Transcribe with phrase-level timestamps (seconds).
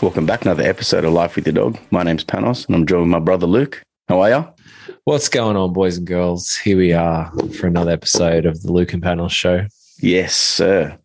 [0.00, 1.76] Welcome back, another episode of Life with Your Dog.
[1.90, 3.82] My name's Panos, and I'm joined with my brother Luke.
[4.08, 4.94] How are you?
[5.02, 6.54] What's going on, boys and girls?
[6.54, 9.66] Here we are for another episode of the Luke and Panos show.
[10.00, 10.96] Yes, sir.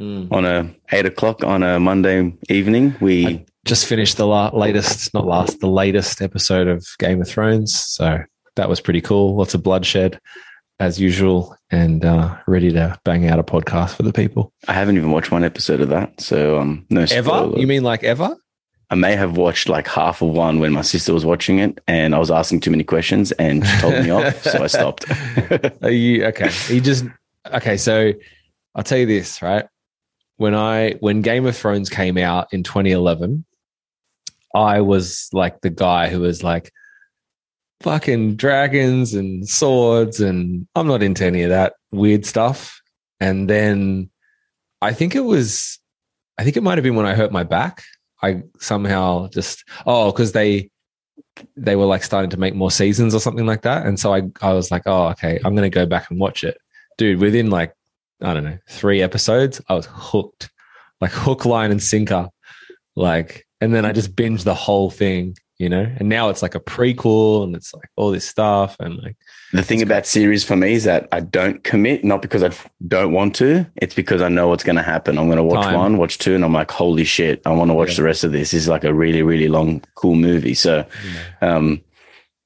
[0.00, 0.32] Mm.
[0.32, 5.14] On a eight o'clock on a Monday evening, we I just finished the la- latest,
[5.14, 7.78] not last, the latest episode of Game of Thrones.
[7.78, 8.18] So
[8.56, 9.36] that was pretty cool.
[9.36, 10.18] Lots of bloodshed
[10.80, 14.52] as usual, and uh, ready to bang out a podcast for the people.
[14.66, 17.52] I haven't even watched one episode of that, so um, no Ever?
[17.56, 18.34] You mean like ever?
[18.88, 22.14] I may have watched like half of one when my sister was watching it, and
[22.14, 25.04] I was asking too many questions, and she told me off, so I stopped.
[25.82, 26.50] Are you okay?
[26.68, 27.04] You just
[27.52, 27.76] okay.
[27.76, 28.12] So
[28.74, 29.66] I'll tell you this, right?
[30.38, 33.44] When I when Game of Thrones came out in 2011,
[34.54, 36.72] I was like the guy who was like,
[37.80, 42.80] fucking dragons and swords, and I'm not into any of that weird stuff.
[43.20, 44.10] And then
[44.80, 45.78] I think it was,
[46.38, 47.82] I think it might have been when I hurt my back.
[48.22, 50.70] I somehow just oh because they
[51.56, 53.86] they were like starting to make more seasons or something like that.
[53.86, 56.58] And so I, I was like, oh, okay, I'm to go back and watch it.
[56.98, 57.72] Dude, within like,
[58.22, 60.50] I don't know, three episodes, I was hooked,
[61.00, 62.28] like hook, line, and sinker.
[62.96, 65.86] Like, and then I just binged the whole thing, you know?
[65.98, 68.76] And now it's like a prequel and it's like all this stuff.
[68.80, 69.16] And like,
[69.52, 72.50] the thing about series for me is that I don't commit, not because I
[72.88, 73.66] don't want to.
[73.76, 75.18] It's because I know what's going to happen.
[75.18, 75.74] I'm going to watch Time.
[75.74, 77.96] one, watch two, and I'm like, holy shit, I want to watch Yeah.
[77.96, 78.50] the rest of this.
[78.52, 80.54] This is like a really, really long, cool movie.
[80.54, 80.84] So,
[81.42, 81.80] um,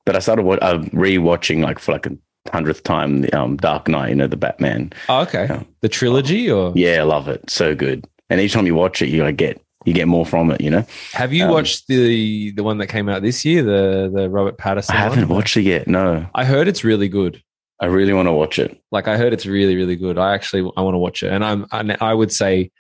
[0.05, 2.13] but I started wa- uh, rewatching like for like a
[2.53, 4.93] hundredth time the um, Dark Knight, you know, the Batman.
[5.09, 5.47] oh, okay.
[5.49, 5.63] Yeah.
[5.81, 7.49] The trilogy or Yeah, I love it.
[7.49, 8.05] So good.
[8.29, 10.61] And each time you watch it, you like get you get more from it.
[10.61, 14.11] You know, have you um, watched the, the one that came out this year, the,
[14.15, 14.91] the Robert Pattinson?
[14.91, 15.39] I haven't one?
[15.39, 15.87] watched it yet.
[15.89, 17.43] No, I heard it's really good.
[17.81, 18.81] I really want to watch it.
[18.93, 20.17] like I heard it's really really good.
[20.17, 22.71] I actually I want to watch it, and I'm and I would say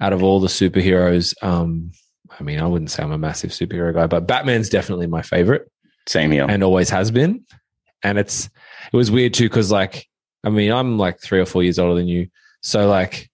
[0.00, 1.92] out of all the superheroes, um,
[2.38, 5.70] I mean I wouldn't say I'm a massive superhero guy, but Batman's definitely my favorite
[6.06, 6.46] Same here.
[6.48, 7.44] and always has been.
[8.02, 8.48] And it's
[8.92, 10.06] it was weird too because like
[10.44, 12.28] I mean I'm like three or four years older than you,
[12.62, 13.28] so like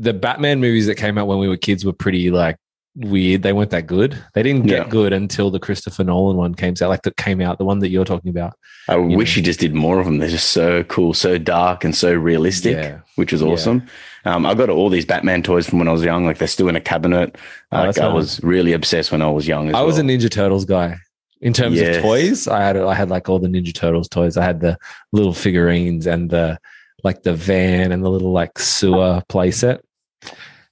[0.00, 2.56] the Batman movies that came out when we were kids were pretty like
[2.96, 3.42] weird.
[3.42, 4.16] They weren't that good.
[4.34, 4.88] They didn't get Yeah.
[4.90, 7.90] good until the Christopher Nolan one came out, like that came out, the one that
[7.90, 8.54] you're talking about.
[8.88, 9.40] I you wish know.
[9.40, 10.18] he just did more of them.
[10.18, 12.98] They're just so cool, so dark, and so realistic, Yeah.
[13.16, 13.48] which is Yeah.
[13.48, 13.82] awesome.
[14.24, 16.24] Um, I got all these Batman toys from when I was young.
[16.26, 17.36] Like they're still in a cabinet.
[17.70, 18.14] Oh, Like I nice.
[18.14, 19.68] was really obsessed when I was young.
[19.68, 20.02] As I was a.
[20.02, 20.96] Ninja Turtles guy.
[21.42, 21.96] In terms Yes.
[21.96, 24.36] of toys, I had I had like all the Ninja Turtles toys.
[24.36, 24.76] I had the
[25.12, 26.58] little figurines and the
[27.04, 29.78] like the van and the little like sewer playset.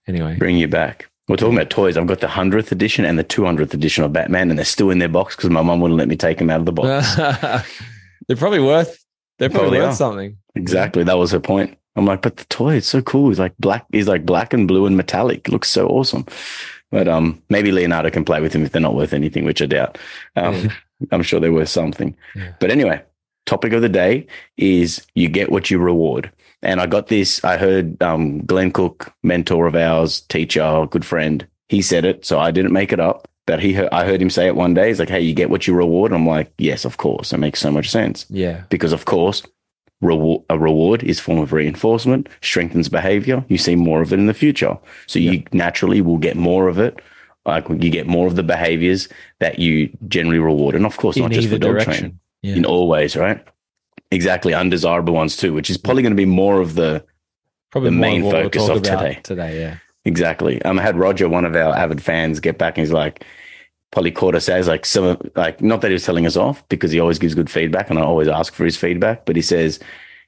[0.06, 1.08] Anyway, bring you back.
[1.28, 1.96] We're talking about toys.
[1.98, 4.90] I've got the hundredth edition and the two hundredth edition of Batman, and they're still
[4.90, 7.14] in their box because my mum wouldn't let me take them out of the box.
[8.28, 9.04] they're probably worth
[9.38, 9.96] they're probably Probably worth are.
[9.96, 10.36] something.
[10.54, 11.76] exactly, that was her point.
[11.96, 13.28] I'm like, but the toy is so cool.
[13.28, 13.84] He's like black.
[13.92, 15.46] He's like black and blue and metallic.
[15.48, 16.26] It looks so awesome.
[16.90, 19.66] But um, maybe Leonardo can play with him if they're not worth anything, which I
[19.66, 19.98] doubt.
[20.36, 20.72] Um, Yeah.
[21.12, 22.16] I'm sure they're worth something.
[22.34, 22.52] Yeah.
[22.58, 23.00] But anyway,
[23.46, 24.26] topic of the day
[24.56, 26.32] is you get what you reward.
[26.62, 27.42] And I got this.
[27.44, 31.46] I heard um, Glenn Cook, mentor of ours, teacher, good friend.
[31.68, 33.28] He said it, so I didn't make it up.
[33.46, 34.88] But he, I heard him say it one day.
[34.88, 37.60] He's like, "Hey, you get what you reward." I'm like, "Yes, of course." It makes
[37.60, 38.62] so much sense Yeah.
[38.68, 39.42] because, of course,
[40.02, 43.44] reward, a reward is form of reinforcement, strengthens behavior.
[43.48, 44.76] You see more of it in the future,
[45.06, 47.00] so you naturally will get more of it.
[47.46, 49.08] Like you get more of the behaviors
[49.40, 51.92] that you generally reward, and of course, In not just for dog direction.
[51.94, 52.56] training Yeah.
[52.56, 53.42] in all ways, right?
[54.10, 57.04] Exactly, undesirable ones too, which is probably going to be more of the
[57.70, 59.20] probably the main of focus of today.
[59.22, 59.76] Today, yeah.
[60.04, 60.62] exactly.
[60.62, 63.24] Um, I had Roger, one of our avid fans, get back and he's like,
[63.90, 66.66] probably caught us as like some of like not that he was telling us off
[66.68, 69.42] because he always gives good feedback and I always ask for his feedback, but he
[69.42, 69.78] says,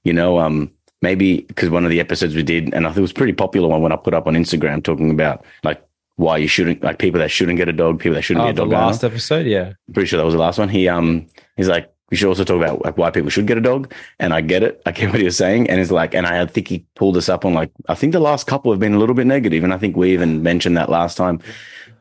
[0.05, 0.71] you know, um,
[1.03, 3.33] maybe because one of the episodes we did, and I think it was a pretty
[3.33, 5.83] popular one when I put up on Instagram talking about like
[6.17, 8.51] why you shouldn't like people that shouldn't get a dog, people that shouldn't Oh, be
[8.51, 8.87] a the dog owner.
[8.87, 9.73] last episode, yeah.
[9.95, 10.69] pretty sure that was the last one.
[10.69, 13.61] He um he's like we should also talk about like why people should get a
[13.61, 13.93] dog.
[14.19, 14.83] And I get it.
[14.87, 15.71] I get what he was saying.
[15.71, 18.21] And it's like, and I think he pulled us up on like I think the
[18.21, 20.89] last couple have been a little bit negative, and I think we even mentioned that
[20.89, 21.41] last time.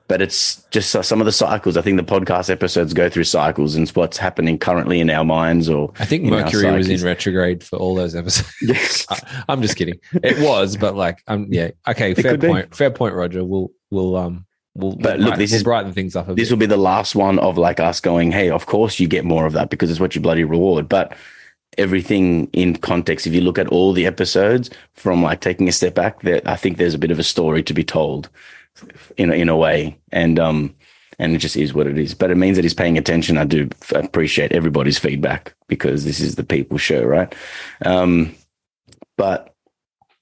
[0.08, 1.78] But it's just uh, some of the cycles.
[1.78, 5.24] I think the podcast episodes go through cycles and it's what's happening currently in our
[5.24, 5.70] minds.
[5.70, 8.52] Or I think Mercury was in retrograde for all those episodes.
[8.60, 10.00] yes, I- I'm just kidding.
[10.24, 12.48] It was, but like, um, yeah, okay, fair could be.
[12.48, 12.74] point.
[12.76, 13.46] Fair point, Roger.
[13.46, 16.54] We'll we'll um we'll, But look, this we'll is- brighten things up a this bit.
[16.54, 19.46] will be the last one of like us going, hey, of course you get more
[19.46, 20.88] of that because it's what you bloody reward.
[20.90, 21.16] But
[21.78, 25.96] everything in context, if you look at all the episodes from like taking a step
[25.96, 28.30] back, there, I think there's a bit of a story to be told
[29.18, 29.98] in a, in a way.
[30.12, 30.76] And, um,
[31.20, 32.14] and it just is what it is.
[32.14, 33.38] But it means that he's paying attention.
[33.38, 37.34] I do appreciate everybody's feedback because this is the people show, right?
[37.86, 38.34] Um,
[39.18, 39.54] but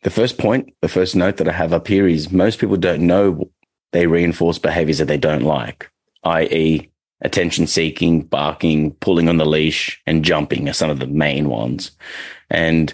[0.01, 3.05] the first point, the first note that I have up here is most people don't
[3.05, 3.49] know
[3.91, 5.89] they reinforce behaviors that they don't like,
[6.23, 6.89] i.e.,
[7.21, 11.91] attention seeking, barking, pulling on the leash, and jumping are some of the main ones.
[12.49, 12.93] And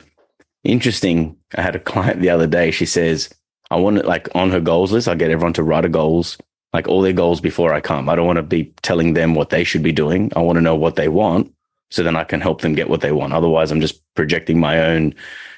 [0.64, 2.72] interesting, I had a client the other day.
[2.72, 3.34] She says,
[3.70, 6.38] I want it like on her goals list, I get everyone to write a goals,
[6.74, 8.08] like all their goals before I come.
[8.08, 10.32] I don't want to be telling them what they should be doing.
[10.36, 11.54] I want to know what they want
[11.94, 13.34] so then I can help them get what they want.
[13.34, 15.14] Otherwise, I'm just projecting my own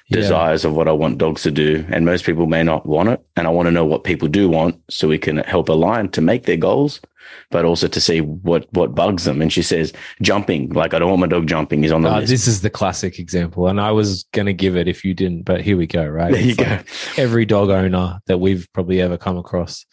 [0.07, 0.17] Yeah.
[0.21, 1.83] desires of what I want dogs to do.
[1.89, 3.25] And most people may not want it.
[3.35, 6.21] And I want to know what people do want so we can help align to
[6.21, 7.01] make their goals,
[7.49, 9.41] but also to see what, what bugs them.
[9.41, 12.19] And she says, jumping, like I don't want my dog jumping is on the Uh,
[12.19, 12.29] list.
[12.29, 15.41] this is the classic example, and I was going to give it if you didn't,
[15.43, 16.05] but here we go.
[16.05, 16.65] Right, there you It's go.
[16.65, 16.85] like
[17.17, 19.85] Every dog owner that we've probably ever come across.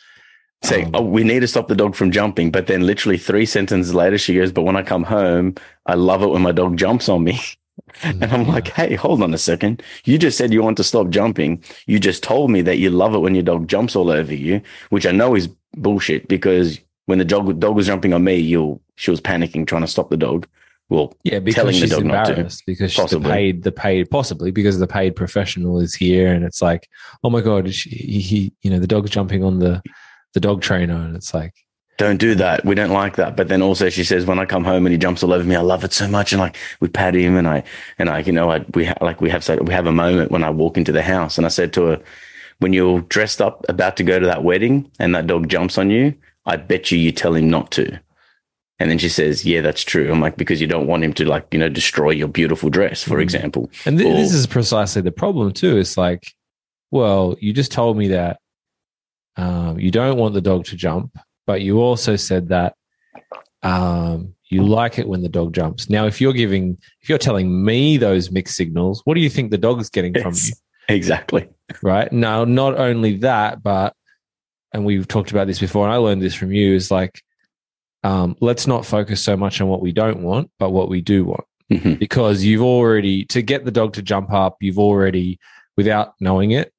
[0.62, 2.50] Say, Um, oh, we need to stop the dog from jumping.
[2.52, 5.54] But then literally three sentences later, she goes, but when I come home,
[5.86, 7.40] I love it when my dog jumps on me.
[8.02, 9.82] And I'm like, hey, hold on a second.
[10.04, 11.62] You just said you want to stop jumping.
[11.86, 14.62] You just told me that you love it when your dog jumps all over you,
[14.90, 18.80] which I know is bullshit because when the dog, dog was jumping on me, you
[18.96, 20.46] she was panicking trying to stop the dog.
[20.88, 23.72] Well, Yeah, because telling the she's dog not to, embarrassed because she's the paid, the
[23.72, 26.88] paid, possibly because the paid professional is here, and it's like,
[27.24, 29.82] oh my god, she, he, he, you know, the dog's jumping on the
[30.34, 31.54] the dog trainer, and it's like,
[31.98, 32.64] don't do that.
[32.64, 33.36] We don't like that.
[33.36, 35.54] But then also she says, when I come home and he jumps all over me,
[35.56, 36.32] I love it so much.
[36.32, 37.62] And like we pat him and I,
[37.98, 40.30] and I, you know, I, we ha- like we have, so we have a moment
[40.30, 42.02] when I walk into the house and I said to her,
[42.58, 45.90] when you're dressed up about to go to that wedding and that dog jumps on
[45.90, 46.14] you,
[46.46, 48.00] I bet you you tell him not to.
[48.78, 50.10] And then she says, yeah, that's true.
[50.10, 53.02] I'm like, because you don't want him to like, you know, destroy your beautiful dress,
[53.02, 53.22] for Mhm.
[53.22, 53.70] example.
[53.86, 55.76] and th- Or- this is precisely the problem too.
[55.76, 56.32] It's like,
[56.90, 58.38] well, you just told me that
[59.36, 61.16] um, you don't want the dog to jump,
[61.46, 62.74] but you also said that
[63.62, 65.88] um, you like it when the dog jumps.
[65.88, 69.50] Now, if you're giving, if you're telling me those mixed signals, what do you think
[69.50, 70.48] the dog's getting from Yes.
[70.48, 70.54] you?
[70.88, 71.48] Exactly.
[71.82, 73.94] right now not only that but
[74.74, 77.22] and we've talked about this before and i learned this from you is like
[78.02, 81.24] um, let's not focus so much on what we don't want but what we do
[81.24, 82.00] want Mhm.
[82.00, 85.38] because you've already to get the dog to jump up you've already
[85.76, 86.72] without knowing it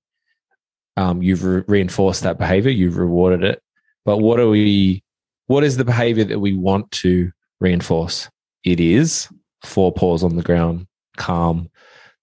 [0.97, 3.63] um, you've re- reinforced that behavior you've rewarded it
[4.05, 5.03] but what are we
[5.47, 8.29] what is the behavior that we want to reinforce
[8.63, 9.29] it is
[9.63, 11.69] four paws on the ground calm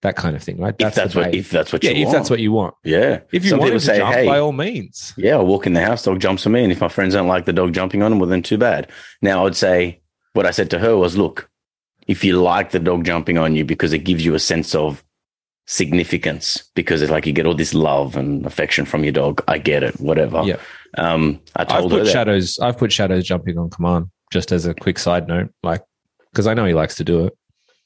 [0.01, 2.17] that kind of thing right if that's what, if that's what yeah you if want.
[2.17, 3.19] that's what you want yeah.
[3.31, 5.13] if you Some want to say, jump, hey, by all means.
[5.17, 6.63] Yeah, I walk in the house, dog jumps on me.
[6.63, 8.89] And if my friends don't like the dog jumping on them, well, then too bad.
[9.21, 10.01] Now, I'd say
[10.33, 11.49] what I said to her was, look,
[12.07, 15.03] if you like the dog jumping on you because it gives you a sense of
[15.67, 19.57] significance, because it's like you get all this love and affection from your dog, I
[19.57, 20.41] get it, whatever.
[20.43, 20.57] Yeah.
[20.97, 22.11] Um, I I've told her put that.
[22.11, 22.59] shadows.
[22.59, 24.07] I've put Shadow's jumping on command.
[24.31, 25.83] Just as a quick side note, like
[26.31, 27.33] because I know he likes to do it.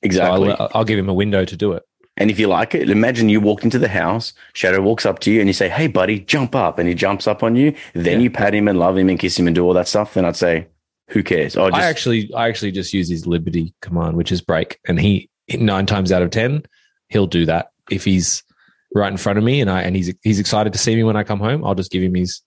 [0.04, 0.50] exactly.
[0.50, 1.84] So I'll, I'll give him a window to do it.
[2.18, 5.32] And if you like it, imagine you walked into the house, Shadow walks up to
[5.32, 6.78] you and you say, Hey, buddy, jump up.
[6.80, 7.74] And he jumps up on you.
[7.94, 8.24] Then Yeah.
[8.26, 10.14] you pat him and love him and kiss him and do all that stuff.
[10.14, 10.68] Then I'd say,
[11.10, 11.56] Who cares?
[11.56, 15.30] Just, I actually, I actually just use his liberty command, which is break, and he
[15.56, 16.64] nine times out of ten,
[17.10, 18.44] he'll do that if he's
[18.94, 21.16] right in front of me and I and he's he's excited to see me when
[21.18, 21.66] I come home.
[21.66, 22.42] I'll just give him his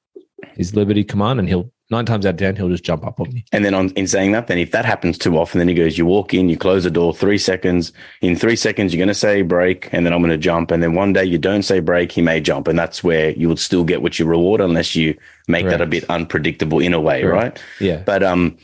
[0.54, 3.32] his liberty command, and he'll nine times out of ten he'll just jump up on
[3.32, 3.44] me.
[3.50, 5.96] And then on, in saying that, then if that happens too often, then he goes,
[5.96, 7.92] you walk in, you close the door, three seconds.
[8.20, 10.70] In three seconds, you're going to say break, and then I'm going to jump.
[10.70, 12.68] And then one day you don't say break, he may jump.
[12.68, 15.16] And that's where you would still get what you reward unless you
[15.48, 17.58] make that a bit unpredictable in a way, Correct.
[17.58, 17.64] right?
[17.80, 18.58] Yeah, But, um,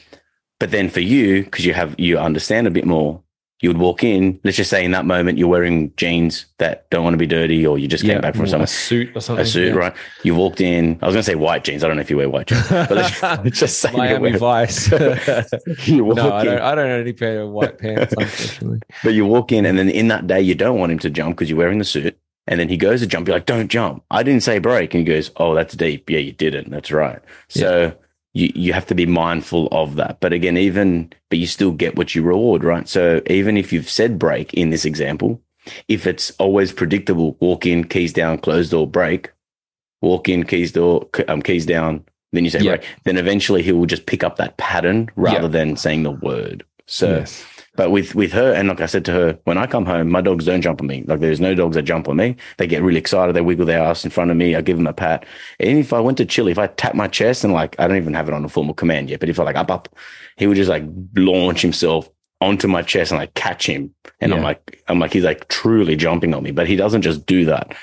[0.61, 3.23] but then for you, because you have, you understand a bit more,
[3.65, 7.03] you would walk in, let's just say in that moment, you're wearing jeans that don't
[7.03, 8.65] want to be dirty, or you just came yeah, back from somewhere.
[8.65, 9.43] a suit or something.
[9.43, 9.81] a suit, yeah.
[9.81, 9.95] right?
[10.23, 10.99] You walked in.
[11.01, 11.83] I was going to say white jeans.
[11.83, 14.33] I don't know if you wear white jeans, but let's, let's just say you Miami
[14.33, 14.91] wear, Vice.
[15.87, 16.61] you walk no, I don't.
[16.61, 18.81] I don't own any pair of white pants, unfortunately.
[19.03, 21.37] but you walk in, and then in that day, you don't want him to jump
[21.37, 22.19] because you're wearing the suit.
[22.47, 23.27] And then he goes to jump.
[23.27, 26.11] You're like, "Don't jump." I didn't say break, and he goes, "Oh, that's deep.
[26.11, 26.69] Yeah, you didn't.
[26.69, 27.95] That's right." So
[28.35, 30.21] you you have to be mindful of that.
[30.21, 32.89] But again, even but you still get what you reward, right?
[32.89, 35.41] So even if you've said break in this example,
[35.89, 39.31] if it's always predictable, walk in, keys down, closed door, break,
[40.03, 42.77] walk in, keys door, um, keys down, then you say Yeah.
[42.77, 45.49] break, then eventually he will just pick up that pattern rather Yeah.
[45.49, 46.65] than saying the word.
[46.87, 47.45] So yes.
[47.77, 50.21] But with with her, and like I said to her, when I come home, my
[50.21, 51.03] dogs don't jump on me.
[51.07, 52.37] Like there's no dogs that jump on me.
[52.57, 53.35] They get really excited.
[53.35, 54.55] They wiggle their ass in front of me.
[54.55, 55.27] I give them a pat.
[55.59, 57.97] And if I went to Chile, if I tap my chest and like I don't
[57.97, 59.89] even have it on a formal command yet, but if I like up up,
[60.37, 60.85] he would just like
[61.17, 62.09] launch himself
[62.41, 63.93] onto my chest and like catch him.
[64.21, 66.51] And I'm like, I'm like, he's like truly jumping on me.
[66.53, 67.75] But he doesn't just do that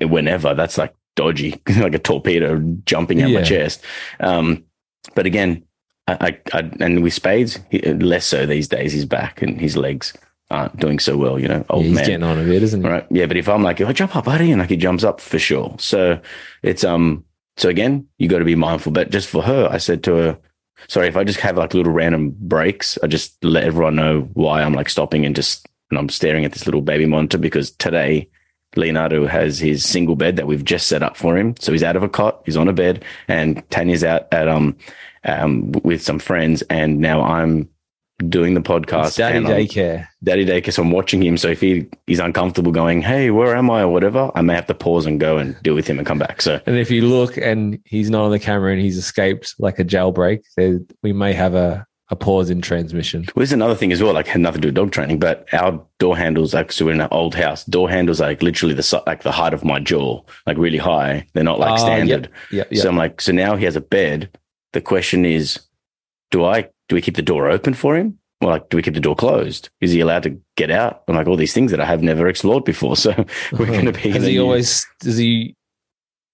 [0.00, 0.54] whenever.
[0.54, 3.38] That's like dodgy, like a torpedo jumping at Yeah.
[3.40, 3.82] my chest.
[4.20, 4.64] Um,
[5.14, 5.64] but again,
[6.06, 8.92] I, I, I and with Spades, he, less so these days.
[8.92, 10.12] His back and his legs
[10.50, 11.38] aren't doing so well.
[11.38, 12.04] You know, Yeah, old he's man.
[12.04, 12.88] getting on a bit, isn't he?
[12.88, 13.06] Right.
[13.10, 13.26] Yeah.
[13.26, 15.74] But if I'm like, oh, jump up, buddy, and like he jumps up for sure.
[15.78, 16.20] So
[16.62, 17.24] it's, um,
[17.56, 18.92] so again, you got to be mindful.
[18.92, 20.38] But just for her, I said to her,
[20.88, 24.62] sorry, if I just have like little random breaks, I just let everyone know why
[24.62, 28.28] I'm like stopping and just, and I'm staring at this little baby monitor because today
[28.76, 31.54] Leonardo has his single bed that we've just set up for him.
[31.60, 34.76] So he's out of a cot, he's on a bed, and Tanya's out at, um,
[35.24, 36.62] um, with some friends.
[36.62, 37.68] And now I'm
[38.28, 39.06] doing the podcast.
[39.08, 40.06] It's daddy I'm- daycare.
[40.22, 41.36] Daddy Day because I'm watching him.
[41.36, 44.66] So if he is uncomfortable going, hey, where am I or whatever, I may have
[44.68, 46.40] to pause and go and deal with him and come back.
[46.40, 49.78] So And if you look and he's not on the camera and he's escaped like
[49.78, 53.22] a jailbreak, there, we may have a, a pause in transmission.
[53.22, 55.46] well, there's another thing as well, like had nothing to do with dog training, but
[55.52, 58.74] our door handles, like so we're in an old house, door handles are like literally
[58.74, 61.26] the like the height of my jaw, like really high.
[61.34, 62.30] They're not like Oh, standard.
[62.52, 62.82] Yeah, yeah.
[62.82, 64.30] So I'm like, so now he has a bed.
[64.74, 65.60] The question is,
[66.30, 68.18] do I do we keep the door open for him?
[68.40, 69.70] Or like, do we keep the door closed?
[69.80, 71.02] Is he allowed to get out?
[71.08, 72.96] And like all these things that I have never explored before.
[73.04, 73.12] So
[73.52, 74.10] we're going to be.
[74.10, 74.86] Has he always?
[75.00, 75.56] Does he?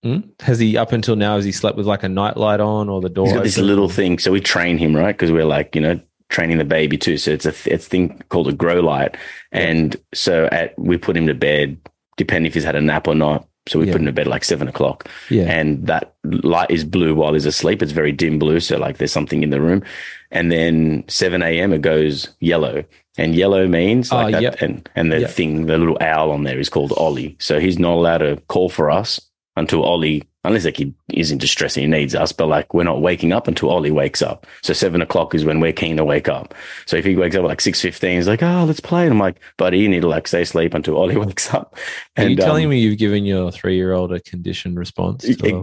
[0.02, 0.20] Hmm?
[0.40, 1.36] Has he up until now?
[1.36, 3.26] Has he slept with like a nightlight on or the door?
[3.26, 4.18] He's got this little thing.
[4.18, 5.14] So we train him, right?
[5.14, 7.18] Because we're like, you know, training the baby too.
[7.18, 9.16] So it's a, it's a thing called a grow light.
[9.52, 11.76] And so at, we put him to bed,
[12.16, 13.46] depending if he's had a nap or not.
[13.68, 13.92] So we Yeah.
[13.92, 17.46] put him to bed like seven o'clock Yeah, and that light is blue while he's
[17.46, 17.82] asleep.
[17.82, 18.58] It's very dim blue.
[18.60, 19.82] So like there's something in the room.
[20.30, 21.72] And then 7 a.m.
[21.72, 22.84] it goes yellow
[23.18, 24.42] and yellow means ah, like Oh, that.
[24.42, 24.56] yep.
[24.62, 25.30] And, and the Yep.
[25.30, 27.36] thing, the little owl on there is called Ollie.
[27.38, 29.20] So he's not allowed to call for us
[29.56, 32.82] until Ollie, unless like he is in distress and he needs us, but like we're
[32.84, 34.46] not waking up until Ollie wakes up.
[34.62, 36.54] So seven o'clock is when we're keen to wake up.
[36.86, 39.02] So if he wakes up at like 6.15, he's like, oh, let's play.
[39.02, 41.76] And I'm like, buddy, you need to like stay asleep until Ollie wakes up.
[42.16, 45.24] Are you And, telling um, me you've given your three-year-old a conditioned response?
[45.24, 45.60] it- to-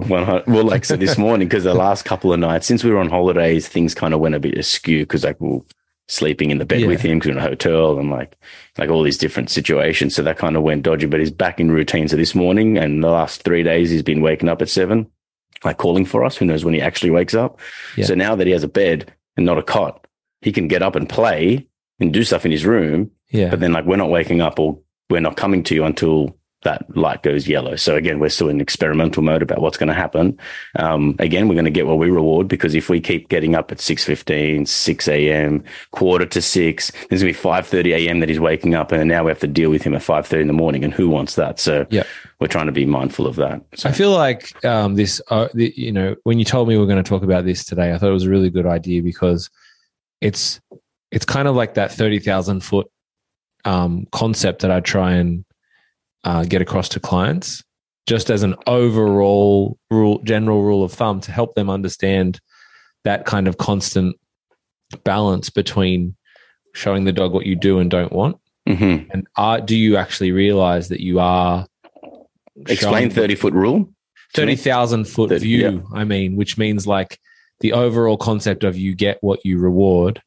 [0.48, 3.10] well, like so this morning, because the last couple of nights since we were on
[3.10, 5.60] holidays, things kind of went a bit askew because like we were
[6.10, 6.88] sleeping in the bed Yeah.
[6.88, 8.38] with him because in a hotel and like
[8.78, 10.16] like all these different situations.
[10.16, 11.06] So that kind of went dodgy.
[11.06, 12.08] But he's back in routine.
[12.08, 15.08] So this morning and the last three days, he's been waking up at seven,
[15.66, 16.38] like calling for us.
[16.38, 17.60] Who knows when he actually wakes up?
[17.98, 18.06] Yeah.
[18.06, 20.08] So now that he has a bed and not a cot,
[20.42, 21.68] he can get up and play
[22.00, 23.12] and do stuff in his room.
[23.32, 26.38] yeah, But then like we're not waking up or we're not coming to you until
[26.64, 27.76] that light goes yellow.
[27.76, 30.38] So again, we're still in experimental mode about what's going to happen.
[30.76, 33.72] Um, again, we're going to get what we reward because if we keep getting up
[33.72, 38.20] at 6.15, 6 a.m., quarter to six, there's going to be 5.30 a.m.
[38.22, 40.48] that he's waking up and now we have to deal with him at 5.30 in
[40.48, 40.84] the morning.
[40.84, 41.60] And who wants that?
[41.60, 42.04] So Yeah.
[42.40, 43.62] we're trying to be mindful of that.
[43.76, 46.84] So I feel like um, this, uh, the, you know, when you told me we
[46.84, 49.04] are going to talk about this today, I thought it was a really good idea
[49.04, 49.50] because
[50.22, 50.60] it's
[51.12, 52.90] it's kind of like that thirty thousand foot
[53.64, 55.46] um, concept that I try and
[56.28, 57.64] uh, get across to clients,
[58.06, 62.40] just as an overall rule, general rule of thumb to help them understand
[63.06, 64.16] that kind of constant
[65.04, 66.16] balance between
[66.74, 68.36] showing the dog what you do and don't want,
[68.68, 69.08] Mhm.
[69.12, 71.66] and are, do you actually realize that you are
[72.68, 73.80] explain 30 foot rule.
[73.80, 73.94] to me.
[74.34, 75.88] thirty thousand foot Thirty, view.
[75.94, 77.18] I mean, which means like
[77.62, 80.22] the overall concept of you get what you reward,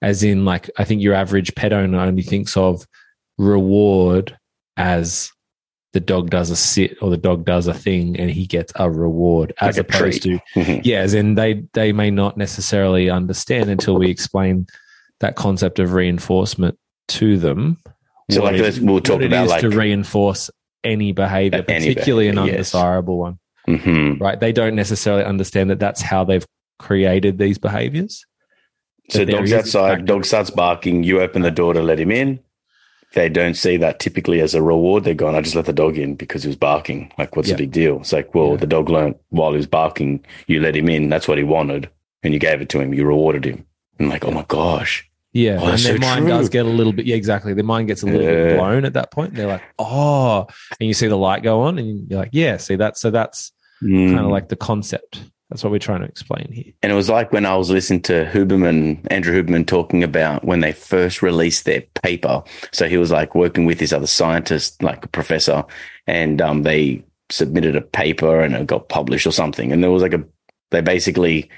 [0.00, 2.86] as in like I think your average pet owner only thinks of
[3.38, 4.36] reward
[4.76, 5.30] as
[5.92, 8.90] the dog does a sit or the dog does a thing and he gets a
[8.90, 10.80] reward as Like opposed to Mhm.
[10.84, 14.66] yeah, as in they they may not necessarily understand until we explain
[15.20, 17.76] that concept of reinforcement to them.
[18.30, 20.50] So like it- we'll talk what it about is like to reinforce
[20.84, 22.74] any behavior, Any particularly an behavior, yes.
[22.74, 24.18] undesirable one Mhm.
[24.20, 24.40] right?
[24.40, 26.44] They don't necessarily understand that that's how they've
[26.78, 28.24] created these behaviors.
[29.10, 32.40] So dog's outside, dog starts barking, you open the door to let him in.
[33.14, 35.04] They don't see that typically as a reward.
[35.04, 37.12] They're going, I just let the dog in because he was barking.
[37.18, 37.56] Like, what's Yeah.
[37.56, 38.00] the big deal?
[38.00, 38.56] It's like, well, Yeah.
[38.56, 41.08] the dog learned while he was barking, you let him in.
[41.10, 41.90] That's what he wanted.
[42.22, 42.94] And you gave it to him.
[42.94, 43.66] You rewarded him.
[43.98, 45.06] And like, oh my gosh.
[45.34, 46.28] Yeah, Oh, and their so mind true.
[46.28, 47.06] does get a little bit.
[47.06, 47.54] Yeah, exactly.
[47.54, 49.34] Their mind gets a little bit blown at that point.
[49.34, 50.46] They're like, "Oh,"
[50.78, 52.98] and you see the light go on, and you're like, "Yeah." See that?
[52.98, 53.50] So that's
[53.82, 54.08] Mm.
[54.14, 55.22] kind of like the concept.
[55.52, 56.72] That's what we're trying to explain here.
[56.82, 60.60] And it was like when I was listening to Huberman, Andrew Huberman talking about when
[60.60, 62.42] they first released their paper.
[62.72, 65.62] So he was like working with this other scientist, like a professor,
[66.06, 69.72] and um, they submitted a paper and it got published or something.
[69.72, 70.24] And there was like a,
[70.70, 71.50] they basically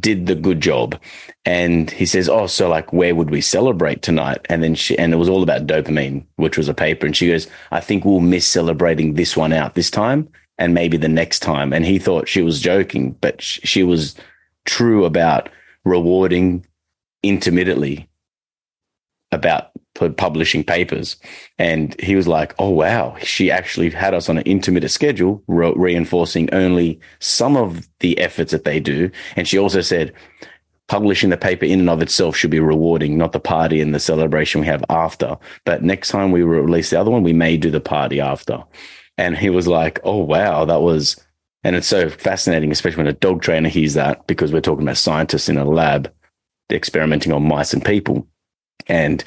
[0.00, 0.98] did the good job.
[1.44, 4.46] And he says, Oh, so like, where would we celebrate tonight?
[4.48, 7.04] And then she, and it was all about dopamine, which was a paper.
[7.04, 10.96] And she goes, I think we'll miss celebrating this one out this time and maybe
[10.96, 11.72] the next time.
[11.72, 14.14] And he thought she was joking, but she was
[14.64, 15.48] true about
[15.84, 16.66] rewarding
[17.22, 18.08] intermittently
[19.32, 19.70] about
[20.16, 21.16] publishing papers.
[21.58, 25.72] And he was like, oh, wow, she actually had us on an intermittent schedule, re-
[25.74, 29.10] reinforcing only some of the efforts that they do.
[29.36, 30.12] And she also said,
[30.88, 34.00] publishing the paper in and of itself should be rewarding, not the party and the
[34.00, 35.36] celebration we have after.
[35.64, 38.62] But next time we release the other one, we may do the party after.
[39.18, 41.16] And he was like, oh, wow, that was.
[41.64, 44.98] And it's so fascinating, especially when a dog trainer hears that, because we're talking about
[44.98, 46.12] scientists in a lab
[46.70, 48.26] experimenting on mice and people.
[48.86, 49.24] And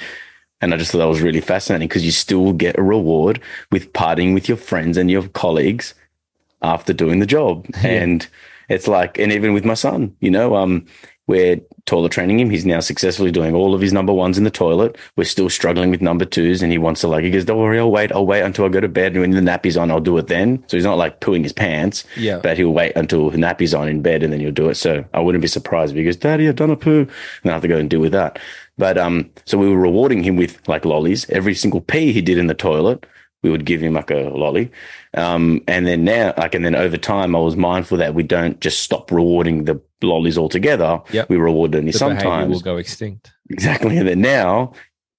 [0.61, 3.41] and I just thought that was really fascinating because you still get a reward
[3.71, 5.93] with partying with your friends and your colleagues
[6.61, 7.65] after doing the job.
[7.81, 7.87] Yeah.
[7.87, 8.27] And
[8.67, 10.85] it's like, and even with my son, you know, um,
[11.29, 12.49] we're toilet training him.
[12.49, 14.97] He's now successfully doing all of his number ones in the toilet.
[15.15, 17.23] We're still struggling with number twos, and he wants to like.
[17.23, 18.11] He goes, "Don't worry, I'll wait.
[18.11, 19.11] I'll wait until I go to bed.
[19.11, 21.53] And when the nappy's on, I'll do it then." So he's not like pooing his
[21.53, 22.03] pants.
[22.17, 22.39] Yeah.
[22.39, 24.75] But he'll wait until the nappy's on in bed, and then you'll do it.
[24.75, 27.07] So I wouldn't be surprised if he goes, "Daddy, I've done a poo,"
[27.43, 28.39] and I have to go and deal with that.
[28.79, 31.29] But um, so we were rewarding him with like lollies.
[31.29, 33.05] Every single pee he did in the toilet,
[33.43, 34.71] we would give him like a lolly.
[35.13, 38.59] Um, and then now, like, and then over time, I was mindful that we don't
[38.61, 41.01] just stop rewarding the lollies altogether.
[41.11, 41.29] Yep.
[41.29, 42.51] We reward only The sometimes.
[42.53, 43.31] will go extinct.
[43.49, 43.97] Exactly.
[43.97, 44.73] And then now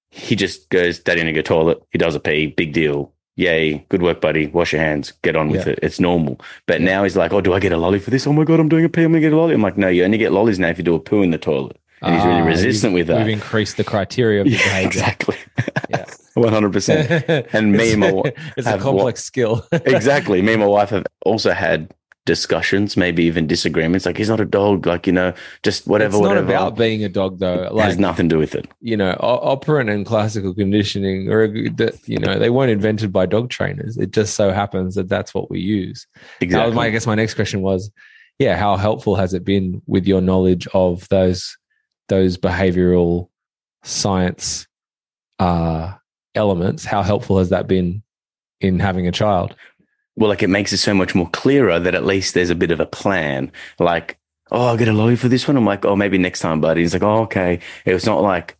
[0.09, 1.81] he just goes, Daddy, in a toilet.
[1.91, 2.47] He does a pee.
[2.47, 3.13] Big deal.
[3.37, 3.85] Yay.
[3.89, 4.47] Good work, buddy.
[4.47, 5.13] Wash your hands.
[5.23, 5.73] Get on with Yeah.
[5.73, 5.79] it.
[5.81, 6.39] It's normal.
[6.67, 6.85] But Yeah.
[6.87, 8.27] now he's like, Oh, do I get a lolly for this?
[8.27, 9.03] Oh my God, I'm doing a pee.
[9.03, 9.53] I'm going to get a lolly.
[9.53, 11.37] I'm like, No, you only get lollies now if you do a poo in the
[11.37, 11.77] toilet.
[12.03, 13.19] And he's really Ah, resistant with that.
[13.25, 14.87] We've increased the criteria of Yeah, behavior.
[14.87, 15.35] exactly.
[15.89, 16.05] Yeah.
[16.35, 17.47] 100%.
[17.53, 18.23] And me and my wa-
[18.57, 19.65] it's a have wa- complex skill.
[19.71, 20.41] exactly.
[20.41, 21.93] Me and my wife have also had
[22.25, 24.05] discussions, maybe even disagreements.
[24.05, 24.85] Like, he's not a dog.
[24.85, 26.47] Like, you know, just whatever, it's not whatever.
[26.47, 27.63] about being a dog though.
[27.63, 28.67] It Like has nothing to do with it.
[28.79, 33.97] you know, operant and classical conditioning, or you know, they weren't invented by dog trainers.
[33.97, 36.05] It just so happens that that's what we use.
[36.41, 36.69] Exactly.
[36.69, 37.91] was my, I guess my next question was,
[38.39, 41.57] yeah, how helpful has it been with your knowledge of those
[42.07, 43.29] those behavioral
[43.83, 44.67] science
[45.39, 45.93] uh,
[46.35, 46.85] elements?
[46.85, 48.03] How helpful has that been
[48.59, 49.55] in having a child?
[50.15, 52.71] Well, like it makes it so much more clearer that at least there's a bit
[52.71, 53.51] of a plan.
[53.79, 54.17] Like,
[54.51, 55.57] oh, I'll get a lolly for this one.
[55.57, 56.81] I'm like, oh, maybe next time, buddy.
[56.81, 57.59] He's like, oh, okay.
[57.85, 58.57] It was not like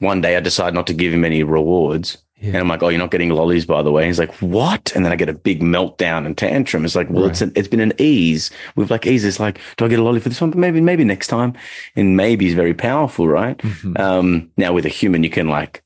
[0.00, 2.18] one day I decide not to give him any rewards.
[2.40, 2.48] Yeah.
[2.50, 4.02] And I'm like, oh, you're not getting lollies, by the way.
[4.02, 4.92] And he's like, what?
[4.94, 6.84] And then I get a big meltdown and tantrum.
[6.84, 7.30] It's like, well, Right.
[7.32, 8.52] it's an, it's been an ease.
[8.76, 9.24] We've like ease.
[9.24, 10.50] It's like, do I get a lolly for this one?
[10.50, 11.54] But maybe, maybe next time.
[11.96, 13.58] And maybe is very powerful, right?
[13.58, 13.98] Mhm.
[13.98, 15.82] Um, now with a human, you can like,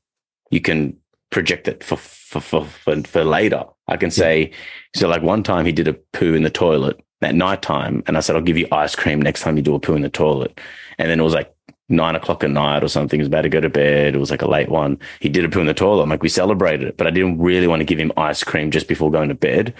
[0.51, 0.95] you can
[1.31, 3.63] project it for, for, for, for, for later.
[3.87, 4.51] I can say,
[4.95, 8.19] so like one time he did a poo in the toilet at nighttime and I
[8.21, 10.59] said, I'll give you ice cream next time you do a poo in the toilet.
[10.97, 11.53] And then it was like
[11.89, 13.19] nine o'clock at night or something.
[13.19, 14.15] He was about to go to bed.
[14.15, 14.97] It was like a late one.
[15.19, 16.03] He did a poo in the toilet.
[16.03, 18.71] I'm like, we celebrated it, but I didn't really want to give him ice cream
[18.71, 19.73] just before going to bed.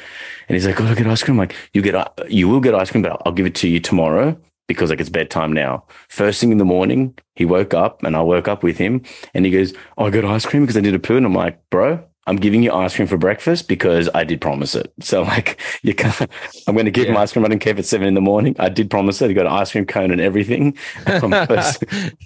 [0.48, 1.36] And he's like, oh, I get ice cream.
[1.36, 3.56] I'm like, you get, uh, you will get ice cream, but I'll- I'll give it
[3.56, 4.38] to you tomorrow
[4.68, 5.86] because like it's bedtime now.
[6.10, 9.02] First thing in the morning, he woke up and I woke up with him
[9.34, 11.18] and he goes, oh, I got ice cream because I did a poo.
[11.18, 14.76] And I'm like, bro, I'm giving you ice cream for breakfast because I did promise
[14.76, 14.94] it.
[15.02, 16.30] So like you can't,
[16.68, 17.44] I'm going to give him ice cream.
[17.46, 18.56] I don't care if it's seven in the morning.
[18.60, 19.28] I did promise it.
[19.28, 20.78] He got an ice cream cone and everything.
[21.06, 21.78] this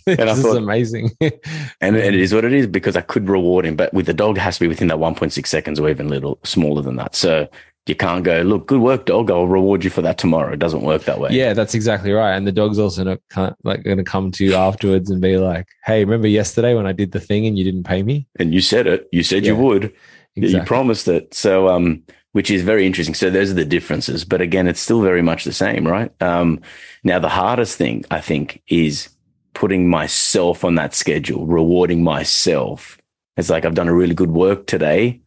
[0.07, 1.11] I is thought- amazing.
[1.21, 1.33] and,
[1.81, 4.37] and it is what it is because I could reward him, but with the dog
[4.37, 7.15] it has to be within that 1.6 seconds or even a little smaller than that.
[7.15, 7.47] So
[7.89, 9.31] you can't go, look, good work, dog.
[9.31, 10.53] I'll reward you for that tomorrow.
[10.53, 11.31] It doesn't work that way.
[11.31, 12.35] yeah, that's exactly right.
[12.35, 13.03] And the dog's also
[13.35, 16.85] not like going to come to you afterwards and be like, "Hey, remember yesterday when
[16.87, 19.07] I did the thing and you didn't pay me?" And you said it.
[19.11, 19.93] You said you would.
[20.35, 20.59] Exactly.
[20.59, 21.33] You promised it.
[21.33, 23.15] So, um, which is very interesting.
[23.15, 26.11] So those are the differences, but again, it's still very much the same, right?
[26.21, 26.61] Um,
[27.03, 29.09] now the hardest thing I think is
[29.55, 32.99] putting myself on that schedule, rewarding myself.
[33.37, 35.21] It's like I've done a really good work today.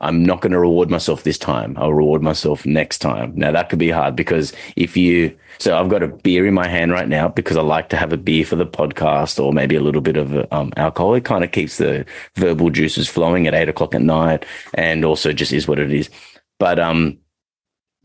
[0.00, 1.74] I'm not going to reward myself this time.
[1.78, 3.32] I'll reward myself next time.
[3.34, 6.68] Now that could be hard because if you, so I've got a beer in my
[6.68, 9.74] hand right now because I like to have a beer for the podcast or maybe
[9.74, 11.14] a little bit of um, alcohol.
[11.14, 12.04] It kind of keeps the
[12.34, 16.10] verbal juices flowing at eight o'clock at night and also just is what it is.
[16.58, 17.18] But, um,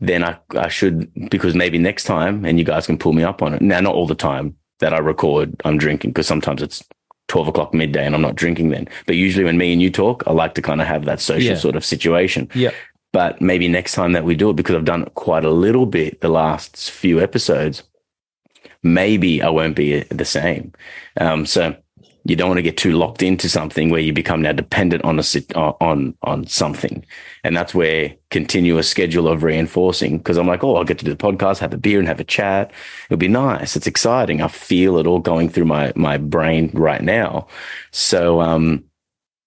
[0.00, 3.40] then I, I should, because maybe next time, and you guys can pull me up
[3.40, 3.62] on it.
[3.62, 6.82] Now, not all the time that I record, I'm drinking because sometimes it's
[7.28, 8.88] 12 o'clock midday and I'm not drinking then.
[9.06, 11.52] But usually when me and you talk, I like to kind of have that social
[11.52, 11.56] Yeah.
[11.58, 12.48] sort of situation.
[12.54, 12.70] Yeah.
[13.12, 16.20] But maybe next time that we do it, because I've done quite a little bit
[16.20, 17.82] the last few episodes,
[18.82, 20.72] maybe I won't be the same.
[21.20, 21.74] Um, so
[22.24, 25.18] you don't want to get too locked into something where you become now dependent on
[25.18, 25.24] a
[25.80, 27.04] on on something,
[27.42, 30.18] and that's where continuous schedule of reinforcing.
[30.18, 32.20] Because I'm like, oh, I'll get to do the podcast, have a beer, and have
[32.20, 32.70] a chat.
[33.06, 33.74] It'll be nice.
[33.74, 34.40] It's exciting.
[34.40, 37.48] I feel it all going through my my brain right now.
[37.90, 38.84] So, um,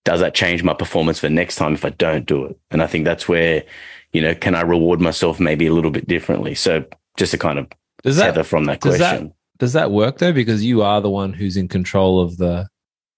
[0.04, 2.60] does that change my performance for next time if I don't do it?
[2.72, 3.64] And I think that's where,
[4.12, 6.56] you know, can I reward myself maybe a little bit differently?
[6.56, 6.84] So,
[7.18, 7.68] just to kind of
[8.04, 9.34] Does tether from that does that- question.
[9.58, 10.34] Does that work though?
[10.34, 12.68] Because you are the one who's in control of the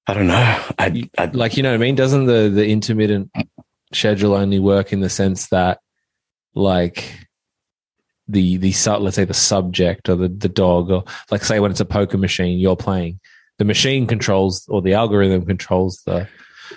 [0.07, 0.63] I don't know.
[0.79, 1.95] I, I like you know what I mean?
[1.95, 3.31] Doesn't the the intermittent
[3.93, 5.79] schedule only work in the sense that
[6.53, 7.27] like
[8.27, 11.71] the the su- let's say the subject or the, the dog or like say when
[11.71, 13.19] it's a poker machine you're playing
[13.57, 16.27] the machine controls or the algorithm controls the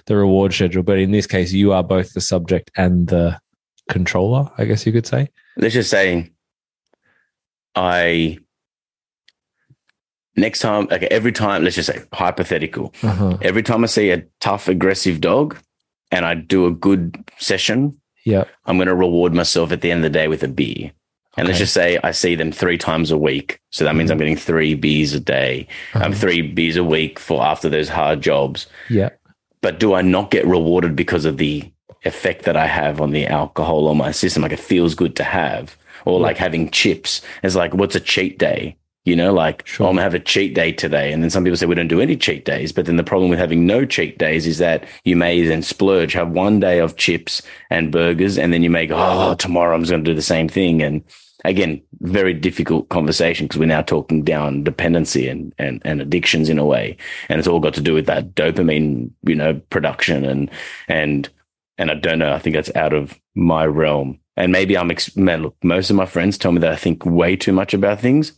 [0.06, 3.36] the reward schedule but in this case you are both the subject and the
[3.88, 6.30] controller i guess you could say let's just say
[7.74, 8.38] I
[10.40, 13.38] next time, okay, every time, let's just say hypothetical, uh-huh.
[13.42, 15.56] every time I see a tough, aggressive dog
[16.10, 20.04] and I do a good session, yeah I'm going to reward myself at the end
[20.04, 20.92] of the day with a beer.
[21.36, 23.60] And let's just say I see them three times a week.
[23.70, 25.66] So that means I'm getting three beers a day.
[25.94, 26.12] Um, Uh-huh.
[26.12, 28.66] three beers a week for after those hard jobs.
[28.90, 29.10] yeah
[29.62, 31.70] But do I not get rewarded because of the
[32.04, 34.42] effect that I have on the alcohol on my system?
[34.42, 35.76] Like it feels good to have.
[36.04, 36.26] Or Yeah.
[36.26, 37.22] like having chips.
[37.42, 38.76] It's like, what's a cheat day?
[39.10, 39.86] You know, like, Sure.
[39.86, 41.12] oh, I'm going to have a cheat day today.
[41.12, 42.70] And then some people say we don't do any cheat days.
[42.70, 46.12] But then the problem with having no cheat days is that you may then splurge,
[46.12, 48.38] have one day of chips and burgers.
[48.38, 50.80] And then you may go, oh, tomorrow I'm just going to do the same thing.
[50.80, 51.02] And
[51.44, 56.58] again, very difficult conversation because we're now talking down dependency and, and, and addictions in
[56.60, 56.96] a way.
[57.28, 60.48] And it's all got to do with that dopamine, you know, production and,
[60.86, 61.28] and,
[61.78, 62.32] and I don't know.
[62.32, 64.20] I think that's out of my realm.
[64.36, 67.04] And maybe I'm, ex- man, look, most of my friends tell me that I think
[67.04, 68.34] way too much about things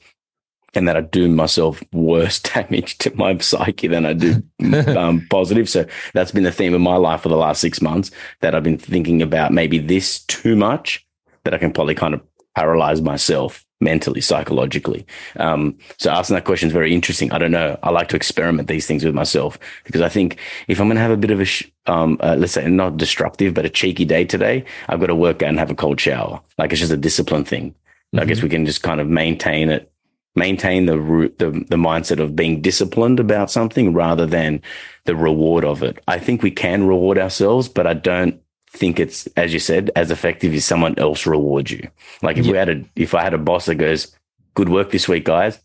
[0.74, 4.42] and that I do myself worse damage to my psyche than I do
[4.96, 5.68] um, positive.
[5.68, 8.62] So that's been the theme of my life for the last six months that I've
[8.62, 11.06] been thinking about maybe this too much
[11.44, 12.22] that I can probably kind of
[12.54, 15.04] paralyze myself mentally, psychologically.
[15.36, 17.32] Um, so asking that question is very interesting.
[17.32, 17.78] I don't know.
[17.82, 21.02] I like to experiment these things with myself because I think if I'm going to
[21.02, 24.04] have a bit of a, sh- um, uh, let's say not destructive, but a cheeky
[24.04, 26.40] day today, I've got to work out and have a cold shower.
[26.58, 27.74] Like it's just a discipline thing.
[28.16, 29.90] I guess we can just kind of maintain it,
[30.34, 30.96] maintain the
[31.38, 34.62] the, the mindset of being disciplined about something rather than
[35.04, 36.02] the reward of it.
[36.08, 38.40] I think we can reward ourselves, but I don't
[38.70, 41.88] think it's, as you said, as effective as someone else rewards you.
[42.22, 44.16] Like if we had a, if I had a boss that goes,
[44.54, 45.58] good work this week, guys,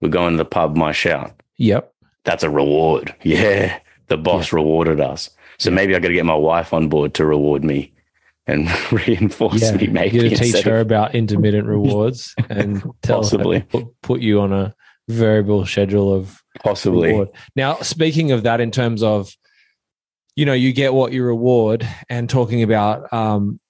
[0.00, 1.32] we're going to the pub, my shout.
[1.56, 1.92] yep
[2.24, 3.14] That's a reward.
[3.22, 3.80] Yeah.
[4.08, 5.30] The boss rewarded us.
[5.58, 7.93] So maybe I got to get my wife on board to reward me
[8.46, 9.86] and reinforce yeah me.
[9.88, 13.66] Maybe you teach her of- about intermittent rewards and tell Possibly.
[14.02, 14.74] put you on a
[15.08, 17.08] variable schedule of possibly.
[17.08, 17.28] reward.
[17.56, 19.34] Now, speaking of that, in terms of,
[20.36, 23.60] you know, you get what you reward, and talking about, um,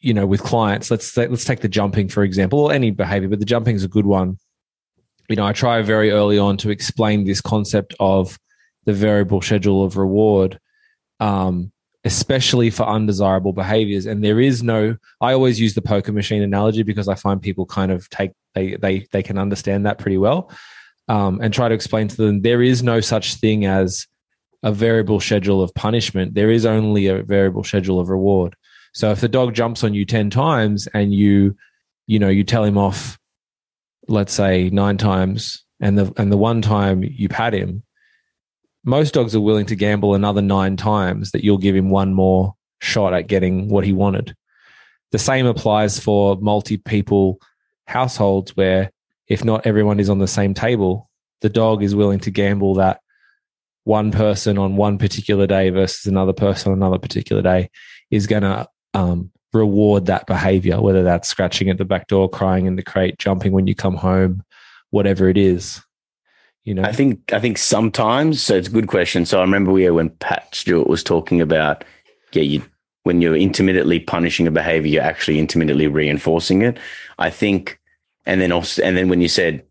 [0.00, 3.40] you know, with clients, let's let's take the jumping for example, or any behavior, but
[3.40, 4.38] the jumping is a good one.
[5.28, 8.38] You know, I try very early on to explain this concept of
[8.84, 10.58] the variable schedule of reward,
[11.20, 11.72] um,
[12.08, 14.06] especially for undesirable behaviors.
[14.06, 14.96] And there is no.
[15.20, 18.76] I always use the poker machine analogy because I find people kind of take they
[18.76, 20.50] they they can understand that pretty well
[21.08, 24.06] um, and try to explain to them there is no such thing as
[24.62, 26.32] a variable schedule of punishment.
[26.32, 28.56] There is only a variable schedule of reward.
[28.94, 31.56] So if the dog jumps on you 10 times and you,
[32.06, 33.18] you know, you tell him off,
[34.08, 37.84] let's say nine times, and the, and the one time you pat him,
[38.88, 42.54] most dogs are willing to gamble another nine times that you'll give him one more
[42.80, 44.34] shot at getting what he wanted.
[45.12, 47.38] The same applies for multi people
[47.86, 48.90] households where
[49.26, 51.08] if not everyone is on the same table,
[51.42, 53.00] the dog is willing to gamble that
[53.84, 57.70] one person on one particular day versus another person on another particular day
[58.10, 62.66] is going to um, reward that behavior, whether that's scratching at the back door, crying
[62.66, 64.42] in the crate, jumping when you come home,
[64.90, 65.82] whatever it is.
[66.64, 68.42] You know, I think I think sometimes.
[68.42, 69.24] So it's a good question.
[69.24, 71.84] So I remember we when Pat Stewart was talking about
[72.32, 72.62] yeah, you
[73.04, 76.78] when you're intermittently punishing a behavior, you're actually intermittently reinforcing it.
[77.18, 77.80] I think,
[78.26, 79.64] and then also, and then when you said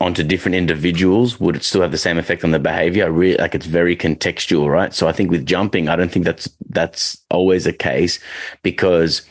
[0.00, 3.04] onto different individuals, would it still have the same effect on the behavior?
[3.04, 4.94] I really like it's very contextual, right?
[4.94, 8.18] So I think with jumping, I don't think that's that's always a case
[8.62, 9.22] because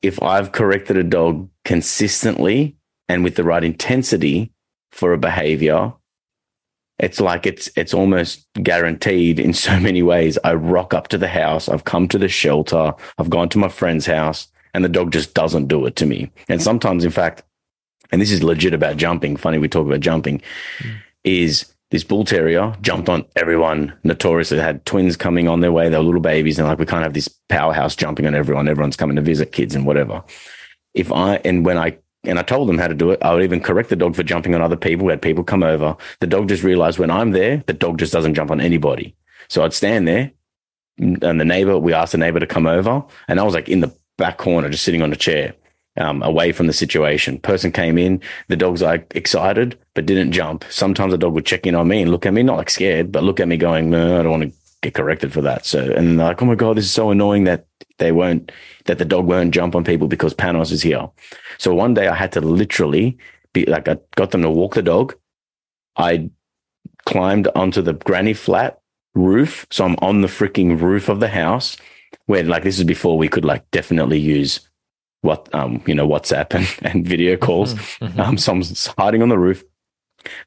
[0.00, 2.76] if I've corrected a dog consistently
[3.08, 4.51] and with the right intensity
[4.92, 5.92] for a behavior,
[6.98, 10.38] it's like it's it's almost guaranteed in so many ways.
[10.44, 13.68] I rock up to the house, I've come to the shelter, I've gone to my
[13.68, 16.30] friend's house, and the dog just doesn't do it to me.
[16.48, 16.64] And mm.
[16.64, 17.42] sometimes, in fact,
[18.12, 19.36] and this is legit about jumping.
[19.36, 20.42] Funny we talk about jumping,
[20.78, 20.94] mm.
[21.24, 24.56] is this bull terrier jumped on everyone notoriously.
[24.56, 25.88] They had twins coming on their way.
[25.88, 26.58] They were little babies.
[26.58, 28.66] And like, we can't have this powerhouse jumping on everyone.
[28.66, 30.24] Everyone's coming to visit kids and whatever.
[30.94, 33.42] If I, and when I, and I told them how to do it, I would
[33.42, 35.06] even correct the dog for jumping on other people.
[35.06, 35.96] We had people come over.
[36.20, 39.16] The dog just realized when I'm there, the dog just doesn't jump on anybody.
[39.48, 40.30] So I'd stand there
[40.98, 43.80] and the neighbor, we asked the neighbor to come over and I was like in
[43.80, 45.54] the back corner, just sitting on a chair
[45.96, 47.38] um, away from the situation.
[47.40, 50.64] Person came in, the dog's like excited, but didn't jump.
[50.70, 53.10] Sometimes the dog would check in on me and look at me, not like scared,
[53.10, 55.66] but look at me going, no, I don't want to get corrected for that.
[55.66, 57.66] So, and like, oh my God, this is so annoying that
[58.02, 58.52] they won't,
[58.86, 61.08] that the dog won't jump on people because Panos is here.
[61.58, 63.16] So one day I had to literally
[63.52, 65.14] be like, I got them to walk the dog.
[65.96, 66.30] I
[67.06, 68.80] climbed onto the granny flat
[69.14, 69.66] roof.
[69.70, 71.76] So I'm on the freaking roof of the house
[72.26, 74.60] where like this is before we could like definitely use
[75.22, 77.74] what um you know WhatsApp and, and video calls.
[77.74, 78.20] Mm-hmm, mm-hmm.
[78.20, 78.62] Um, so I'm
[78.98, 79.64] hiding on the roof.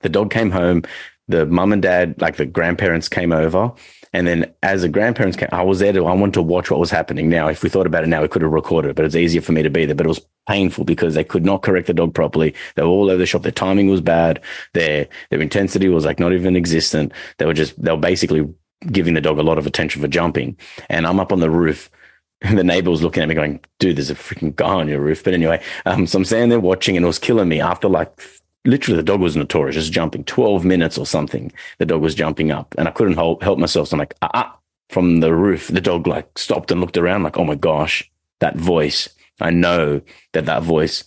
[0.02, 0.84] The dog came home.
[1.28, 3.72] The mum and dad, like the grandparents, came over.
[4.16, 6.80] And then as the grandparents came, I was there to, I wanted to watch what
[6.80, 7.28] was happening.
[7.28, 9.42] Now, if we thought about it now, we could have recorded it, but it's easier
[9.42, 9.94] for me to be there.
[9.94, 12.56] But it was painful because they could not correct the dog properly.
[12.76, 13.42] They were all over the shop.
[13.42, 14.42] Their timing was bad.
[14.72, 17.12] Their, their intensity was like not even existent.
[17.40, 18.48] They were just, they were basically
[18.90, 20.56] giving the dog a lot of attention for jumping.
[20.90, 21.92] And I'm up on the roof
[22.42, 25.02] and the neighbor was looking at me going, dude, there's a freaking guy on your
[25.02, 25.26] roof.
[25.26, 28.22] But anyway, um, so I'm standing there watching and it was killing me after like
[28.66, 31.52] literally the dog was notorious, just jumping 12 minutes or something.
[31.78, 33.88] The dog was jumping up and I couldn't help, help myself.
[33.88, 34.58] So I'm like, ah, ah,
[34.90, 38.56] from the roof, the dog like stopped and looked around like, oh my gosh, that
[38.56, 39.10] voice.
[39.40, 40.02] I know
[40.34, 41.04] that that voice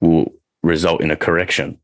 [0.00, 1.78] will result in a correction.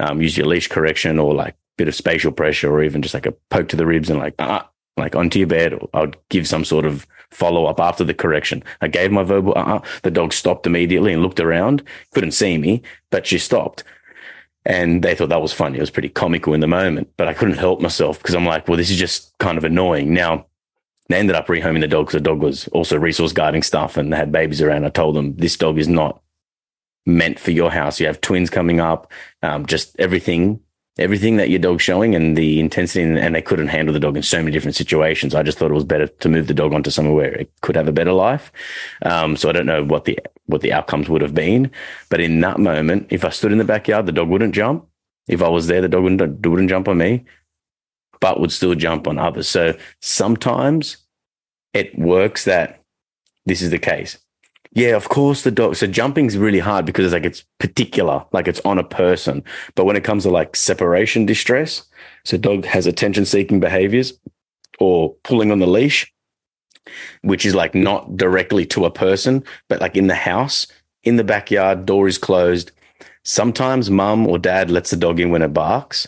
[0.00, 3.14] Um, use your leash correction or like a bit of spatial pressure or even just
[3.14, 6.00] like a poke to the ribs and like, ah, like onto your bed, or I
[6.00, 8.62] would give some sort of follow up after the correction.
[8.80, 9.80] I gave my verbal, uh-uh.
[10.02, 13.84] The dog stopped immediately and looked around, couldn't see me, but she stopped.
[14.68, 15.78] And they thought that was funny.
[15.78, 18.68] It was pretty comical in the moment, but I couldn't help myself because I'm like,
[18.68, 20.12] well, this is just kind of annoying.
[20.12, 20.46] Now,
[21.08, 24.12] they ended up rehoming the dog because the dog was also resource guarding stuff and
[24.12, 24.84] they had babies around.
[24.84, 26.20] I told them this dog is not
[27.06, 27.98] meant for your house.
[27.98, 29.10] You have twins coming up,
[29.42, 30.60] um, just everything
[30.98, 34.16] everything that your dog's showing and the intensity and, and, they couldn't handle the dog
[34.16, 35.34] in so many different situations.
[35.34, 37.76] I just thought it was better to move the dog onto somewhere where it could
[37.76, 38.50] have a better life.
[39.02, 41.70] Um, so I don't know what the, what the outcomes would have been,
[42.10, 44.86] but in that moment, if I stood in the backyard, the dog wouldn't jump.
[45.28, 47.24] If I was there, the dog wouldn't, wouldn't jump on me,
[48.20, 49.48] but would still jump on others.
[49.48, 50.98] So sometimes
[51.74, 52.82] it works that
[53.46, 54.18] this is the case.
[54.72, 55.76] Yeah, of course the dog.
[55.76, 59.42] So jumping's really hard because it's like it's particular, like it's on a person.
[59.74, 61.84] But when it comes to like separation distress,
[62.24, 64.12] so dog has attention seeking behaviors
[64.78, 66.12] or pulling on the leash,
[67.22, 70.66] which is like not directly to a person, but like in the house,
[71.02, 72.70] in the backyard, door is closed.
[73.24, 76.06] Sometimes mum or dad lets the dog in when it barks,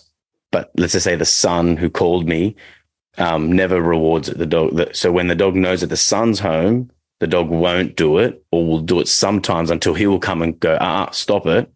[0.52, 2.56] but let's just say the son who called me
[3.18, 4.38] um, never rewards it.
[4.38, 4.94] The dog.
[4.94, 6.90] So when the dog knows that the son's home,
[7.20, 10.58] the dog won't do it or will do it sometimes until he will come and
[10.58, 11.70] go, ah, uh stop it.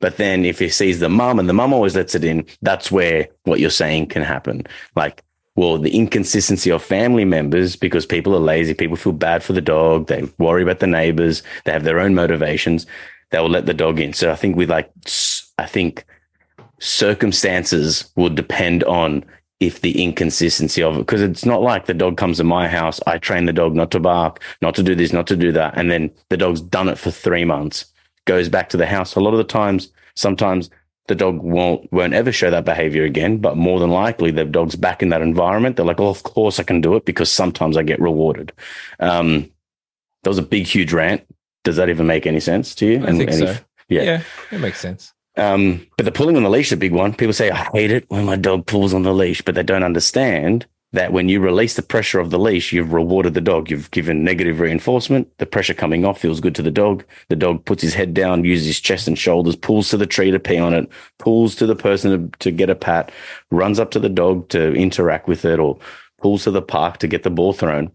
[0.00, 2.92] But then if he sees the mum and the mum always lets it in, that's
[2.92, 4.66] where what you're saying can happen.
[4.96, 5.22] Like,
[5.56, 9.60] well, the inconsistency of family members because people are lazy, people feel bad for the
[9.60, 12.86] dog, they worry about the neighbors, they have their own motivations,
[13.30, 14.12] they will let the dog in.
[14.12, 14.92] So I think with like,
[15.58, 16.04] I think
[16.80, 19.24] circumstances will depend on
[19.60, 23.00] if the inconsistency of it, because it's not like the dog comes to my house,
[23.06, 25.74] I train the dog not to bark, not to do this, not to do that.
[25.76, 27.86] And then the dog's done it for three months,
[28.26, 29.14] goes back to the house.
[29.14, 30.70] A lot of the times, sometimes
[31.06, 34.76] the dog won't, won't ever show that behavior again, but more than likely the dog's
[34.76, 35.76] back in that environment.
[35.76, 38.52] They're like, oh, of course I can do it because sometimes I get rewarded.
[39.00, 39.50] Um,
[40.24, 41.22] that was a big, huge rant.
[41.62, 43.04] Does that even make any sense to you?
[43.04, 43.44] I and, think so.
[43.44, 44.02] If, yeah.
[44.02, 45.13] yeah, it makes sense.
[45.36, 47.14] Um, but the pulling on the leash is a big one.
[47.14, 49.82] People say, I hate it when my dog pulls on the leash, but they don't
[49.82, 53.68] understand that when you release the pressure of the leash, you've rewarded the dog.
[53.68, 55.28] You've given negative reinforcement.
[55.38, 57.04] The pressure coming off feels good to the dog.
[57.28, 60.30] The dog puts his head down, uses his chest and shoulders, pulls to the tree
[60.30, 63.10] to pee on it, pulls to the person to, to get a pat,
[63.50, 65.80] runs up to the dog to interact with it, or
[66.18, 67.90] pulls to the park to get the ball thrown.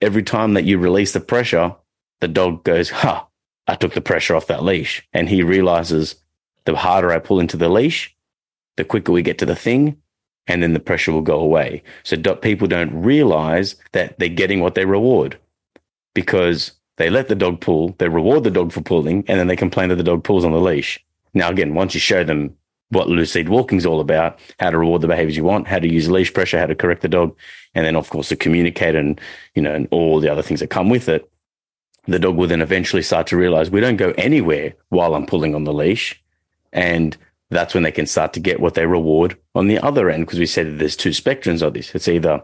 [0.00, 1.74] Every time that you release the pressure,
[2.20, 3.26] the dog goes, ha,
[3.66, 5.06] I took the pressure off that leash.
[5.12, 6.14] And he realizes
[6.64, 8.14] the harder I pull into the leash,
[8.76, 9.96] the quicker we get to the thing,
[10.46, 11.82] and then the pressure will go away.
[12.02, 15.38] So do- people don't realize that they're getting what they reward
[16.14, 19.56] because they let the dog pull, they reward the dog for pulling, and then they
[19.56, 21.04] complain that the dog pulls on the leash.
[21.32, 22.56] Now, again, once you show them
[22.90, 25.92] what lucid walking is all about, how to reward the behaviors you want, how to
[25.92, 27.36] use leash pressure, how to correct the dog,
[27.74, 29.20] and then of course to communicate and
[29.54, 31.28] you know and all the other things that come with it.
[32.06, 35.54] The dog will then eventually start to realize we don't go anywhere while I'm pulling
[35.54, 36.22] on the leash.
[36.74, 37.16] And
[37.50, 40.26] that's when they can start to get what they reward on the other end.
[40.26, 41.94] Because we said there's two spectrums of this.
[41.94, 42.42] It's either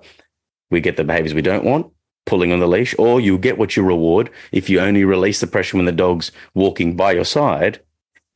[0.71, 1.93] we get the behaviors we don't want,
[2.25, 5.47] pulling on the leash, or you get what you reward if you only release the
[5.47, 7.81] pressure when the dog's walking by your side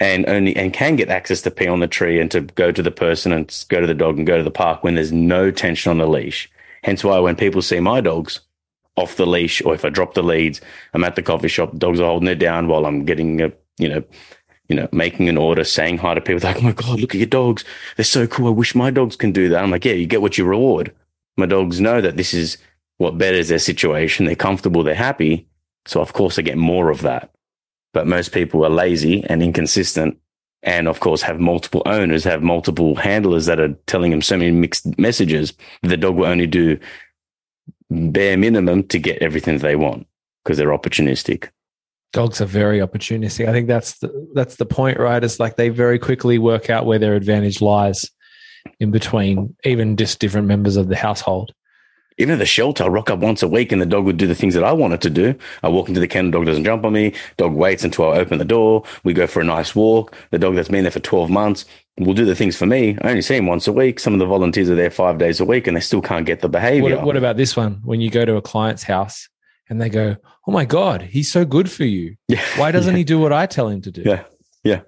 [0.00, 2.82] and only and can get access to pee on the tree and to go to
[2.82, 5.50] the person and go to the dog and go to the park when there's no
[5.50, 6.50] tension on the leash.
[6.82, 8.40] Hence why when people see my dogs
[8.96, 10.60] off the leash or if I drop the leads,
[10.92, 13.88] I'm at the coffee shop, dogs are holding it down while I'm getting a, you
[13.88, 14.04] know,
[14.68, 16.46] you know, making an order, saying hi to people.
[16.46, 17.64] Like, oh my God, look at your dogs.
[17.96, 18.46] They're so cool.
[18.46, 19.62] I wish my dogs can do that.
[19.62, 20.92] I'm like, yeah, you get what you reward.
[21.36, 22.58] My dogs know that this is
[22.98, 24.26] what betters their situation.
[24.26, 24.82] They're comfortable.
[24.82, 25.46] They're happy.
[25.86, 27.30] So of course I get more of that.
[27.92, 30.18] But most people are lazy and inconsistent.
[30.62, 34.50] And of course have multiple owners, have multiple handlers that are telling them so many
[34.50, 35.52] mixed messages.
[35.82, 36.78] The dog will only do
[37.90, 40.06] bare minimum to get everything they want
[40.42, 41.50] because they're opportunistic.
[42.14, 43.48] Dogs are very opportunistic.
[43.48, 45.22] I think that's the that's the point, right?
[45.22, 48.08] It's like they very quickly work out where their advantage lies
[48.78, 51.52] in between even just different members of the household.
[52.16, 54.28] Even at the shelter, I rock up once a week and the dog would do
[54.28, 55.34] the things that I wanted to do.
[55.64, 57.12] I walk into the kennel, dog doesn't jump on me.
[57.36, 58.84] Dog waits until I open the door.
[59.02, 60.14] We go for a nice walk.
[60.30, 61.64] The dog that's been there for 12 months
[61.98, 62.96] will do the things for me.
[63.02, 63.98] I only see him once a week.
[63.98, 66.40] Some of the volunteers are there five days a week and they still can't get
[66.40, 66.94] the behavior.
[66.98, 67.80] What, what about this one?
[67.82, 69.28] When you go to a client's house
[69.68, 72.16] and they go, Oh my God, he's so good for you.
[72.28, 72.42] Yeah.
[72.56, 72.98] Why doesn't yeah.
[72.98, 74.02] he do what I tell him to do?
[74.04, 74.24] Yeah.
[74.62, 74.80] Yeah.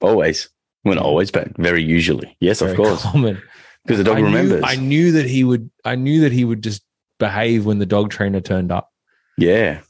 [0.00, 0.48] Always.
[0.84, 2.36] Well, not always, but very usually.
[2.40, 3.02] Yes, Very of course.
[3.02, 3.42] common.
[3.84, 4.62] Because the dog I knew- remembers.
[4.66, 5.70] I knew that he would.
[5.84, 6.82] I knew that he would just
[7.20, 8.90] behave when the dog trainer turned up.
[9.38, 9.80] Yeah.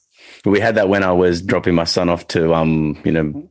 [0.45, 3.51] We had that when I was dropping my son off to, um, you know,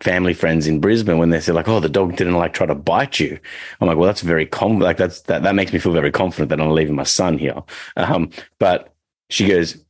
[0.00, 2.74] family friends in Brisbane when they said like, oh, the dog didn't like try to
[2.74, 3.38] bite you.
[3.80, 6.48] I'm like, well, that's very com like that's that that makes me feel very confident
[6.50, 7.62] that I'm leaving my son here.
[7.96, 8.89] Um, but
[9.30, 9.82] she goes,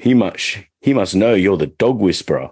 [0.00, 2.50] he must he must know you're the dog whisperer.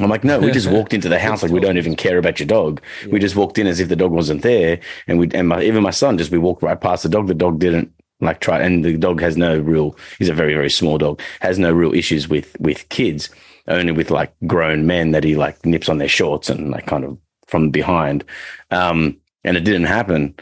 [0.00, 2.38] I'm like, no, we just walked into the house like we don't even care about
[2.38, 2.80] your dog.
[3.08, 5.82] We just walked in as if the dog wasn't there, and we and my, even
[5.82, 7.26] my son just we walked right past the dog.
[7.26, 9.96] The dog didn't like try, and the dog has no real.
[10.18, 11.20] He's a very very small dog.
[11.40, 13.28] Has no real issues with with kids.
[13.66, 17.04] Only with like grown men that he like nips on their shorts and like kind
[17.04, 18.24] of from behind.
[18.70, 20.34] Um, and it didn't happen.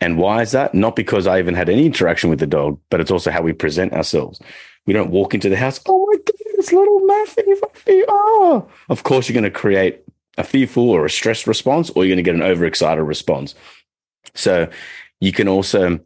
[0.00, 0.74] And why is that?
[0.74, 3.52] Not because I even had any interaction with the dog, but it's also how we
[3.52, 4.40] present ourselves.
[4.86, 5.80] We don't walk into the house.
[5.86, 7.56] Oh my goodness, little Matthew.
[8.08, 10.02] Oh, of course, you're going to create
[10.38, 13.54] a fearful or a stressed response, or you're going to get an overexcited response.
[14.34, 14.70] So
[15.20, 16.00] you can also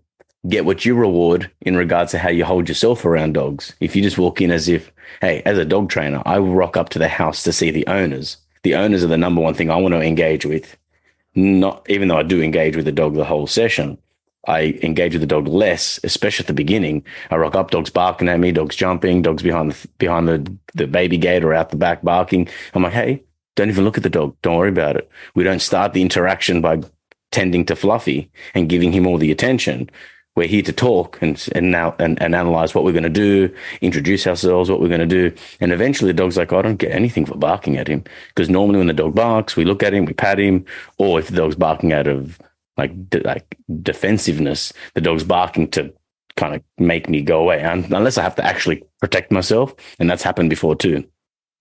[0.49, 3.75] get what you reward in regards to how you hold yourself around dogs.
[3.79, 6.77] If you just walk in as if, hey, as a dog trainer, I will rock
[6.77, 8.39] up to the house to see the owners.
[8.63, 10.77] The owners are the number one thing I want to engage with.
[11.35, 13.99] Not even though I do engage with the dog the whole session,
[14.47, 17.05] I engage with the dog less, especially at the beginning.
[17.31, 20.87] I rock up, dogs barking at me, dogs jumping, dogs behind the behind the, the
[20.87, 22.49] baby gate or out the back barking.
[22.75, 23.23] I'm like, hey,
[23.55, 24.37] don't even look at the dog.
[24.43, 25.09] Don't worry about it.
[25.35, 26.83] We don't start the interaction by
[27.31, 29.89] tending to Fluffy and giving him all the attention.
[30.35, 33.55] We're here to talk and and now and, and analyze what we're going to do,
[33.83, 36.93] introduce ourselves, what we're going to do, and eventually the dog's like, I don't get
[36.93, 38.05] anything for barking at him.
[38.29, 40.65] Because normally when the dog barks, we look at him, we pat him,
[40.97, 42.41] or if the dog's barking out of
[42.79, 45.93] like de- like defensiveness, the dog's barking to
[46.37, 50.09] kind of make me go away, and unless I have to actually protect myself, and
[50.09, 51.05] that's happened before too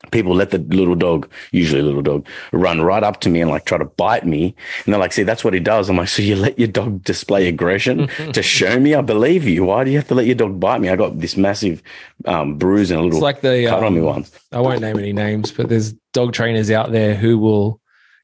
[0.09, 3.51] people let the little dog, usually a little dog, run right up to me and
[3.51, 4.55] like try to bite me.
[4.85, 5.89] And they're like, see, that's what he does.
[5.89, 9.65] I'm like, so you let your dog display aggression to show me I believe you.
[9.65, 10.89] Why do you have to let your dog bite me?
[10.89, 11.83] I got this massive
[12.25, 14.31] um, bruise and a little It's like the cut on me um, once.
[14.51, 17.79] I won't name any names, but there's dog trainers out there who will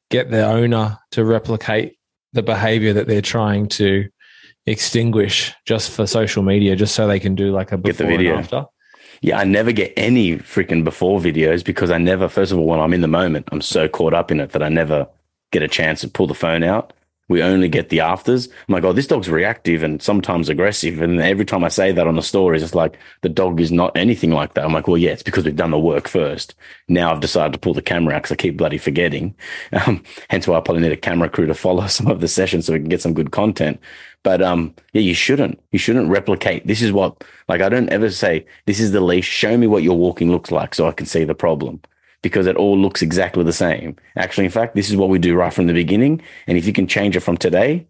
[0.09, 1.97] get their owner to replicate
[2.33, 4.07] the behavior that they're trying to
[4.65, 8.35] extinguish just for social media, just so they can do like a Get the video.
[8.35, 8.65] and after.
[9.21, 12.79] Yeah, I never get any freaking before videos because I never, first of all, when
[12.79, 15.07] I'm in the moment, I'm so caught up in it that I never
[15.51, 16.93] get a chance to pull the phone out.
[17.29, 18.47] We only get the afters.
[18.47, 21.01] I'm like, oh, this dog's reactive and sometimes aggressive.
[21.01, 23.95] And every time I say that on the stories, it's like the dog is not
[23.97, 24.63] anything like that.
[24.63, 26.55] I'm like, well, yeah, it's because we've done the work first.
[26.87, 29.35] Now I've decided to pull the camera out because I keep bloody forgetting.
[29.87, 32.65] Um, hence why I probably need a camera crew to follow some of the sessions
[32.65, 33.79] so we can get some good content.
[34.23, 35.61] But um, yeah, you shouldn't.
[35.71, 36.65] You shouldn't replicate.
[36.65, 39.27] This is what, like, I don't ever say, this is the leash.
[39.27, 41.81] Show me what your walking looks like so I can see the problem
[42.27, 43.95] because it all looks exactly the same.
[44.15, 46.21] Actually, in fact, this is what we do right from the beginning.
[46.45, 47.87] And if you can change it from today,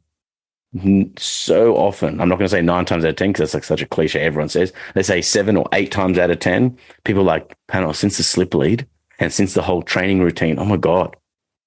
[1.17, 3.63] so often, I'm not going to say nine times out of 10 because that's like
[3.63, 4.73] such a cliche everyone says.
[4.95, 8.53] Let's say seven or eight times out of 10, people like, panel, since the slip
[8.53, 8.85] lead
[9.19, 11.15] and since the whole training routine, oh my God,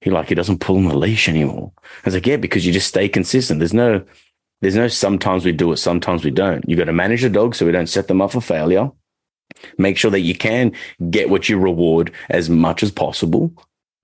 [0.01, 1.72] he like, he doesn't pull on the leash anymore.
[1.82, 3.59] I was like, yeah, because you just stay consistent.
[3.59, 4.05] There's no,
[4.61, 6.66] there's no sometimes we do it, sometimes we don't.
[6.68, 8.90] You got to manage the dog so we don't set them up for failure.
[9.78, 10.72] Make sure that you can
[11.11, 13.52] get what you reward as much as possible.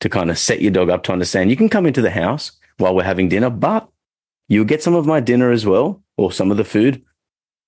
[0.00, 2.52] to kind of set your dog up to understand you can come into the house
[2.78, 3.88] while we're having dinner, but
[4.48, 7.02] you'll get some of my dinner as well, or some of the food,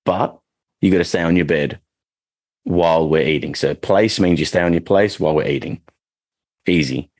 [0.04, 0.38] but
[0.80, 1.80] you got to stay on your bed
[2.64, 3.54] while we're eating.
[3.54, 5.80] So place means you stay on your place while we're eating.
[6.66, 7.10] Easy.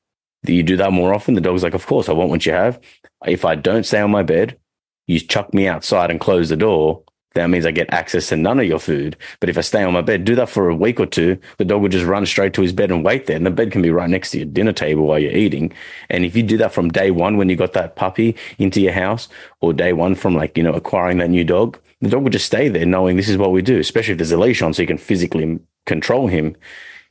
[0.46, 1.34] You do that more often.
[1.34, 2.78] The dog's like, of course, I want what you have.
[3.26, 4.58] If I don't stay on my bed,
[5.06, 7.02] you chuck me outside and close the door.
[7.38, 9.16] That means I get access to none of your food.
[9.40, 11.64] But if I stay on my bed, do that for a week or two, the
[11.64, 13.36] dog will just run straight to his bed and wait there.
[13.36, 15.72] And the bed can be right next to your dinner table while you're eating.
[16.10, 18.92] And if you do that from day one, when you got that puppy into your
[18.92, 19.28] house
[19.60, 22.46] or day one from like, you know, acquiring that new dog, the dog will just
[22.46, 24.82] stay there knowing this is what we do, especially if there's a leash on so
[24.82, 26.56] you can physically control him.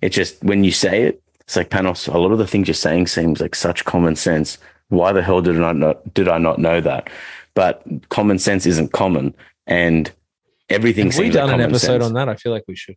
[0.01, 2.75] It's just when you say it, it's like Panos, a lot of the things you're
[2.75, 4.57] saying seems like such common sense.
[4.89, 7.09] Why the hell did I not, did I not know that?
[7.53, 9.33] But common sense isn't common.
[9.65, 10.11] And
[10.69, 12.05] everything Have we done an episode sense.
[12.05, 12.29] on that?
[12.29, 12.95] I feel like we should.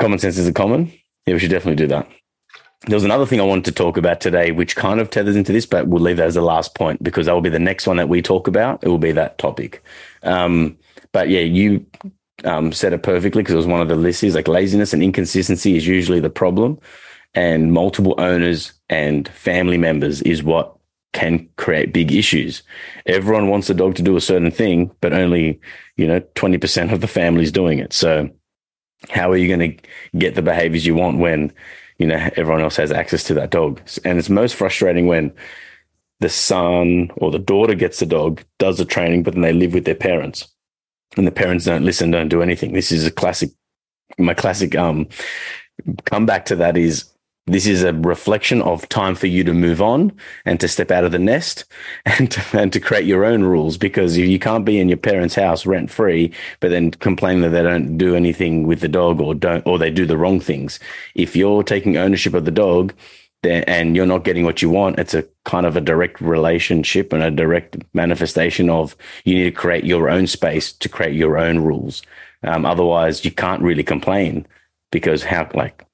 [0.00, 0.92] Common sense is a common.
[1.26, 2.08] Yeah, we should definitely do that.
[2.86, 5.52] There was another thing I wanted to talk about today, which kind of tethers into
[5.52, 7.86] this, but we'll leave that as the last point because that will be the next
[7.86, 8.84] one that we talk about.
[8.84, 9.82] It will be that topic.
[10.22, 10.76] Um,
[11.12, 11.86] but yeah, you
[12.44, 14.22] um, said it perfectly because it was one of the lists.
[14.22, 16.78] Is like laziness and inconsistency is usually the problem,
[17.34, 20.75] and multiple owners and family members is what
[21.16, 22.62] can create big issues.
[23.06, 25.60] Everyone wants the dog to do a certain thing, but only
[25.96, 27.92] you know twenty percent of the family's doing it.
[27.92, 28.30] So
[29.10, 29.88] how are you going to
[30.18, 31.52] get the behaviors you want when
[31.98, 35.32] you know everyone else has access to that dog and it's most frustrating when
[36.20, 39.74] the son or the daughter gets the dog does the training but then they live
[39.74, 40.48] with their parents
[41.16, 43.50] and the parents don't listen don't do anything this is a classic
[44.18, 45.06] my classic um
[46.04, 47.04] comeback to that is
[47.46, 50.12] this is a reflection of time for you to move on
[50.44, 51.64] and to step out of the nest
[52.04, 55.36] and to, and to create your own rules because you can't be in your parents'
[55.36, 59.34] house rent free, but then complain that they don't do anything with the dog or
[59.34, 60.80] don't, or they do the wrong things.
[61.14, 62.92] If you're taking ownership of the dog
[63.44, 67.22] and you're not getting what you want, it's a kind of a direct relationship and
[67.22, 71.60] a direct manifestation of you need to create your own space to create your own
[71.60, 72.02] rules.
[72.42, 74.46] Um, otherwise, you can't really complain
[74.90, 75.84] because how, like,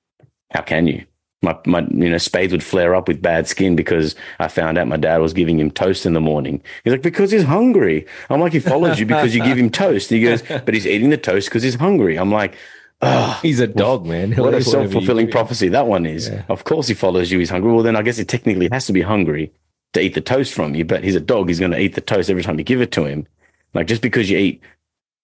[0.50, 1.04] how can you?
[1.42, 4.86] My, my, you know, Spades would flare up with bad skin because I found out
[4.86, 6.62] my dad was giving him toast in the morning.
[6.84, 8.06] He's like, because he's hungry.
[8.30, 10.10] I'm like, he follows you because you give him toast.
[10.10, 12.16] He goes, but he's eating the toast because he's hungry.
[12.16, 12.56] I'm like,
[13.00, 14.30] oh, He's a dog, man.
[14.30, 16.28] He'll what a eat whatever you self fulfilling prophecy that one is.
[16.28, 16.44] Yeah.
[16.48, 17.40] Of course he follows you.
[17.40, 17.72] He's hungry.
[17.72, 19.52] Well, then I guess he technically has to be hungry
[19.94, 21.48] to eat the toast from you, but he's a dog.
[21.48, 23.26] He's going to eat the toast every time you give it to him.
[23.74, 24.62] Like just because you eat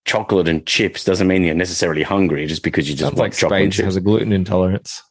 [0.04, 3.38] chocolate and chips doesn't mean you're necessarily hungry just because you just Sounds want like
[3.38, 5.02] chocolate and Spades has a gluten intolerance.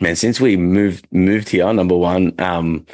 [0.00, 2.86] Man, since we moved moved here, number one, um,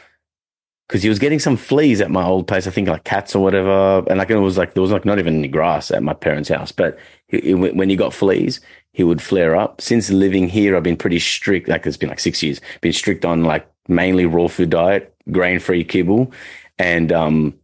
[0.88, 3.42] because he was getting some fleas at my old place, I think like cats or
[3.42, 6.12] whatever, and like it was like there was like not even any grass at my
[6.14, 6.98] parents' house, but
[7.28, 8.60] he, he- when he got fleas,
[8.92, 9.80] he would flare up.
[9.80, 11.68] Since living here, I've been pretty strict.
[11.68, 15.58] Like it's been like six years, been strict on like mainly raw food diet, grain
[15.58, 16.32] free kibble,
[16.78, 17.54] and um,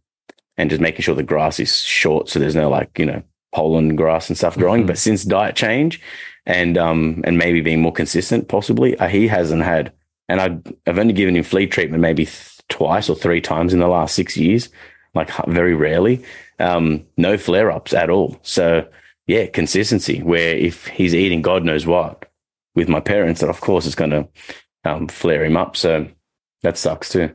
[0.57, 3.23] and just making sure the grass is short, so there's no like you know
[3.53, 4.83] pollen grass and stuff growing.
[4.83, 4.87] Mhm.
[4.87, 6.01] But since diet change
[6.45, 9.91] and um and maybe being more consistent, possibly uh, he hasn't had.
[10.29, 13.79] And I I've only given him flea treatment maybe th- twice or three times in
[13.79, 14.69] the last six years,
[15.13, 16.23] like very rarely.
[16.59, 18.37] Um, no flare ups at all.
[18.43, 18.87] So
[19.27, 20.21] yeah, consistency.
[20.21, 22.29] Where if he's eating God knows what
[22.75, 24.27] with my parents, that of course is going to
[24.85, 25.75] um, flare him up.
[25.75, 26.07] So
[26.63, 27.31] that sucks too.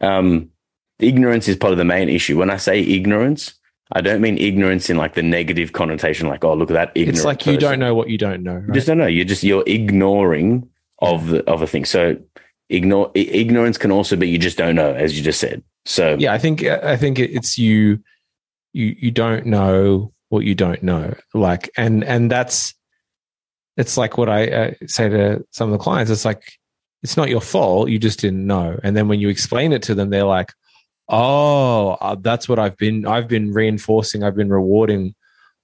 [0.00, 0.50] Um,
[0.98, 2.38] ignorance is part of the main issue.
[2.38, 3.54] When I say ignorance,
[3.92, 7.16] I don't mean ignorance in like the negative connotation, like oh look at that ignorant.
[7.16, 7.70] It's like you person.
[7.70, 8.62] don't know what you don't know.
[8.66, 9.06] You just don't know.
[9.06, 10.68] You're just you're ignoring
[11.00, 11.84] of the of a thing.
[11.84, 12.16] So
[12.68, 15.62] ignore ignorance can also be you just don't know, as you just said.
[15.84, 18.02] So yeah, I think I think it's you.
[18.72, 21.14] You you don't know what you don't know.
[21.34, 22.74] Like and and that's
[23.76, 26.10] it's like what I uh, say to some of the clients.
[26.10, 26.42] It's like
[27.02, 27.88] it's not your fault.
[27.88, 28.78] You just didn't know.
[28.82, 30.52] And then when you explain it to them, they're like,
[31.10, 33.06] "Oh, uh, that's what I've been.
[33.06, 34.22] I've been reinforcing.
[34.22, 35.14] I've been rewarding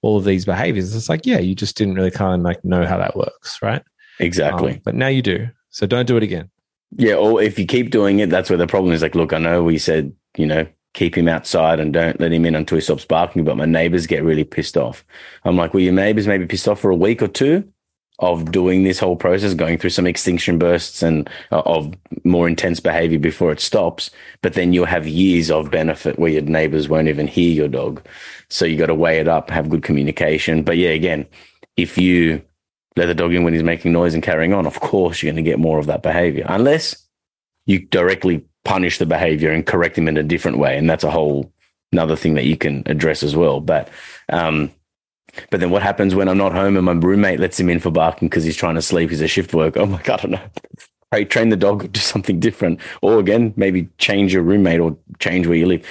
[0.01, 2.85] all of these behaviors." It's like, yeah, you just didn't really kind of like know
[2.85, 3.83] how that works, right?
[4.19, 4.73] exactly.
[4.73, 5.47] Um, but now you do.
[5.69, 6.49] So don't do it again.
[6.95, 9.01] Yeah, or if you keep doing it, that's where the problem is.
[9.01, 12.45] Like, look, I know we said, you know, keep him outside and don't let him
[12.45, 15.05] in until he stops barking, but my neighbors get really pissed off.
[15.43, 17.71] I'm like, well, your neighbors may be pissed off for a week or two
[18.19, 21.93] of doing this whole process, going through some extinction bursts and uh, of
[22.23, 24.09] more intense behavior before it stops.
[24.41, 28.03] But then you'll have years of benefit where your neighbors won't even hear your dog.
[28.49, 30.63] So you got to weigh it up, have good communication.
[30.63, 31.27] But yeah, again,
[31.75, 32.41] if you
[32.95, 35.43] let the dog in when he's making noise and carrying on, of course you're going
[35.43, 37.05] to get more of that behavior, unless
[37.67, 40.75] you directly punish the behavior and correct him in a different way.
[40.77, 41.53] And that's a whole
[41.91, 43.61] another thing that you can address as well.
[43.61, 43.89] But,
[44.29, 44.71] um,
[45.49, 47.91] but then what happens when I'm not home and my roommate lets him in for
[47.91, 49.09] barking because he's trying to sleep?
[49.09, 49.81] He's a shift worker.
[49.81, 50.41] I'm like, I don't know.
[51.11, 52.79] crate train the dog do something different.
[53.01, 55.85] Or again, maybe change your roommate or change where you live.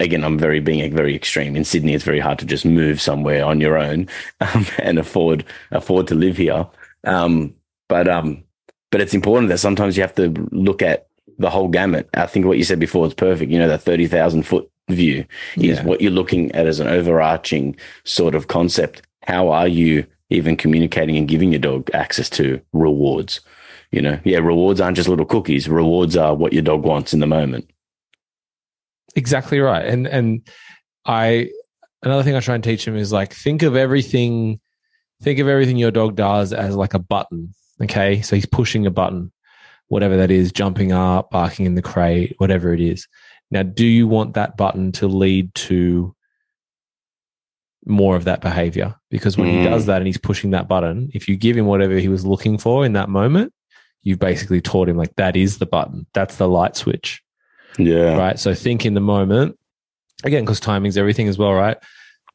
[0.00, 1.54] Again, I'm very being very extreme.
[1.54, 4.08] In Sydney, it's very hard to just move somewhere on your own
[4.40, 6.66] um, and afford afford to live here.
[7.04, 7.54] Um,
[7.88, 8.42] but um,
[8.90, 11.06] but it's important that sometimes you have to look at
[11.38, 12.08] the whole gamut.
[12.14, 13.52] I think what you said before is perfect.
[13.52, 15.24] You know, that thirty thousand foot view
[15.56, 15.84] is Yeah.
[15.84, 19.02] what you're looking at as an overarching sort of concept.
[19.26, 23.40] How are you even communicating and giving your dog access to rewards?
[23.90, 25.68] You know, yeah, rewards aren't just little cookies.
[25.68, 27.70] Rewards are what your dog wants in the moment.
[29.14, 29.84] Exactly right.
[29.84, 30.48] And and
[31.04, 31.50] I
[32.02, 34.60] another thing I try and teach him is like think of everything
[35.22, 37.54] think of everything your dog does as like a button.
[37.82, 38.22] Okay.
[38.22, 39.30] So he's pushing a button,
[39.88, 43.06] whatever that is, jumping up, barking in the crate, whatever it is.
[43.52, 46.16] Now, do you want that button to lead to
[47.86, 48.94] more of that behavior?
[49.10, 49.64] Because when he Mm.
[49.70, 52.56] does that and he's pushing that button, if you give him whatever he was looking
[52.56, 53.52] for in that moment,
[54.02, 56.06] you've basically taught him like that is the button.
[56.14, 57.22] That's the light switch
[57.78, 58.16] Yeah.
[58.16, 58.38] right?
[58.38, 59.58] So think in the moment
[60.24, 61.76] again, because timing's everything as well, right?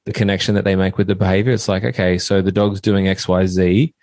[0.05, 1.53] The connection that they make with the behavior.
[1.53, 3.93] It's like, okay, so the dog's doing X, Y, Z.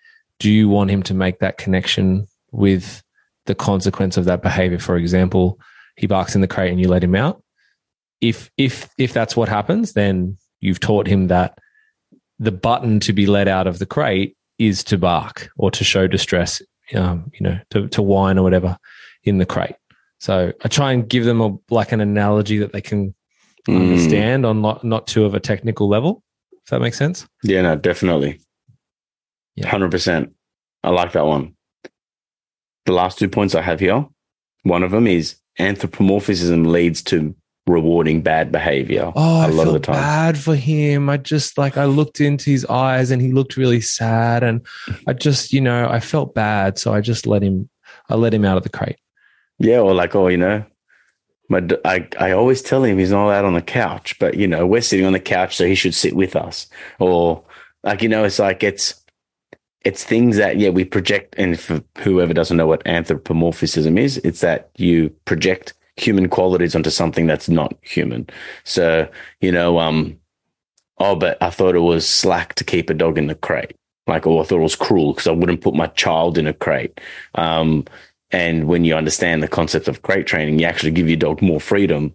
[0.41, 3.03] Do you want him to make that connection with
[3.47, 4.79] the consequence of that behavior?
[4.79, 5.59] For example,
[5.97, 7.43] he barks in the crate and you let him out.
[8.21, 11.59] If if if that's what happens, then you've taught him that
[12.39, 16.07] the button to be let out of the crate is to bark or to show
[16.07, 16.63] distress,
[16.95, 18.77] um, you know, to, to whine or whatever
[19.25, 19.77] in the crate.
[20.21, 23.15] So I try and give them a like an analogy that they can
[23.69, 23.81] Mm.
[23.81, 26.23] understand on not not too of a technical level.
[26.53, 27.27] If that makes sense.
[27.43, 28.41] Yeah, no, definitely.
[29.55, 29.71] Yeah.
[29.71, 30.33] 100%.
[30.83, 31.55] I like that one.
[32.85, 34.07] The last two points I have here
[34.65, 37.35] one of them is anthropomorphism leads to
[37.67, 39.95] rewarding bad behavior Oh, I a lot of the time.
[39.95, 41.09] bad for him.
[41.09, 44.67] I just like I looked into his eyes and he looked really sad, and
[45.07, 47.71] I just you know I felt bad, so I just let him.
[48.11, 48.99] I let him out of the crate.
[49.59, 50.65] Yeah, or like, oh, you know,
[51.49, 54.83] my I always tell him he's not out on the couch, but you know, we're
[54.83, 56.67] sitting on the couch, so he should sit with us.
[56.99, 57.45] Or
[57.83, 58.95] like, you know, it's like it's
[59.85, 64.41] it's things that yeah we project, and for whoever doesn't know what anthropomorphism is, it's
[64.41, 68.29] that you project human qualities onto something that's not human.
[68.65, 69.09] So
[69.41, 70.19] you know, um,
[70.99, 73.77] oh, but I thought it was slack to keep a dog in the crate.
[74.07, 76.53] Like, oh, I thought it was cruel because I wouldn't put my child in a
[76.53, 77.01] crate.
[77.35, 77.87] Um,
[78.31, 81.61] and when you understand the concept of crate training, you actually give your dog more
[81.61, 82.13] freedom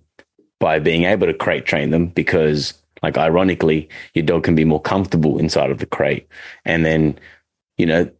[0.59, 4.81] by being able to crate train them because, like, ironically, your dog can be more
[4.81, 6.27] comfortable inside of the crate.
[6.65, 7.17] And then,
[7.79, 8.11] you know,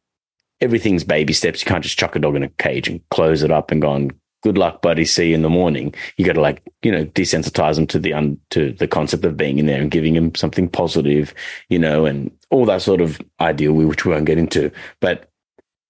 [0.61, 1.61] everything's baby steps.
[1.61, 3.89] You can't just chuck a dog in a cage and close it up and go
[3.89, 4.11] on.
[4.41, 5.03] Good luck, buddy.
[5.03, 5.93] See you in the morning.
[6.15, 9.35] You got to like, you know, desensitize them to the un, to the concept of
[9.35, 11.33] being in there and giving them something positive,
[11.67, 14.71] you know, and all that sort of ideal, which we won't get into.
[15.01, 15.29] But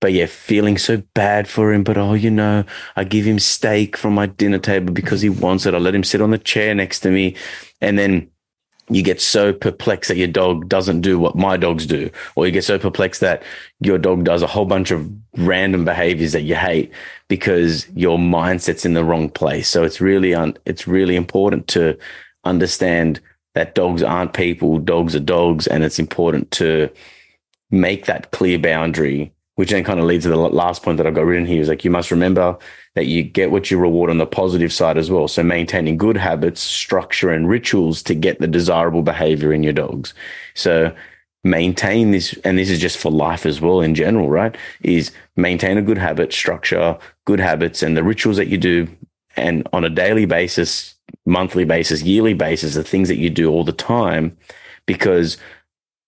[0.02, 1.84] but yeah, feeling so bad for him.
[1.84, 2.64] But oh, you know,
[2.96, 5.76] I give him steak from my dinner table because he wants it.
[5.76, 7.36] I let him sit on the chair next to me.
[7.82, 8.32] And then
[8.90, 12.52] you get so perplexed that your dog doesn't do what my dogs do, or you
[12.52, 13.44] get so perplexed that
[13.80, 16.92] your dog does a whole bunch of random behaviors that you hate
[17.28, 19.68] because your mindset's in the wrong place.
[19.68, 21.98] So it's really, un- it's really important to
[22.44, 23.20] understand
[23.54, 26.90] that dogs aren't people, dogs are dogs, and it's important to
[27.72, 31.14] make that clear boundary which then kind of leads to the last point that I've
[31.14, 32.58] got written here is like you must remember
[32.96, 35.28] that you get what you reward on the positive side as well.
[35.28, 40.14] So maintaining good habits, structure, and rituals to get the desirable behavior in your dogs.
[40.56, 40.94] So
[41.44, 44.58] maintain this, and this is just for life as well in general, right?
[44.82, 48.88] Is maintain a good habit, structure, good habits, and the rituals that you do,
[49.38, 53.64] and on a daily basis, monthly basis, yearly basis, the things that you do all
[53.64, 54.36] the time,
[54.86, 55.38] because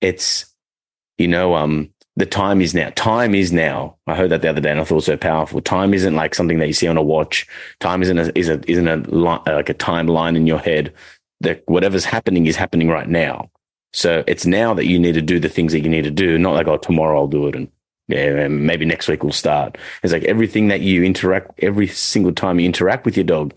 [0.02, 0.46] it's,
[1.18, 1.90] you know, um,
[2.22, 2.92] the time is now.
[2.92, 3.98] Time is now.
[4.06, 5.60] I heard that the other day, and I thought it was so powerful.
[5.60, 7.48] Time isn't like something that you see on a watch.
[7.80, 10.94] Time isn't a, is a, isn't a li- uh, like a timeline in your head.
[11.40, 13.50] That whatever's happening is happening right now.
[13.92, 16.38] So it's now that you need to do the things that you need to do.
[16.38, 17.72] Not like oh tomorrow I'll do it, and
[18.08, 19.80] yeah, and maybe next week we'll start.
[20.04, 23.56] It's like everything that you interact, every single time you interact with your dog,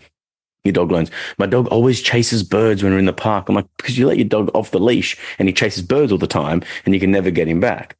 [0.65, 1.11] your dog learns.
[1.37, 3.51] My dog always chases birds when we're in the park.
[3.51, 6.17] I'm like, because you let your dog off the leash and he chases birds all
[6.17, 7.99] the time and you can never get him back.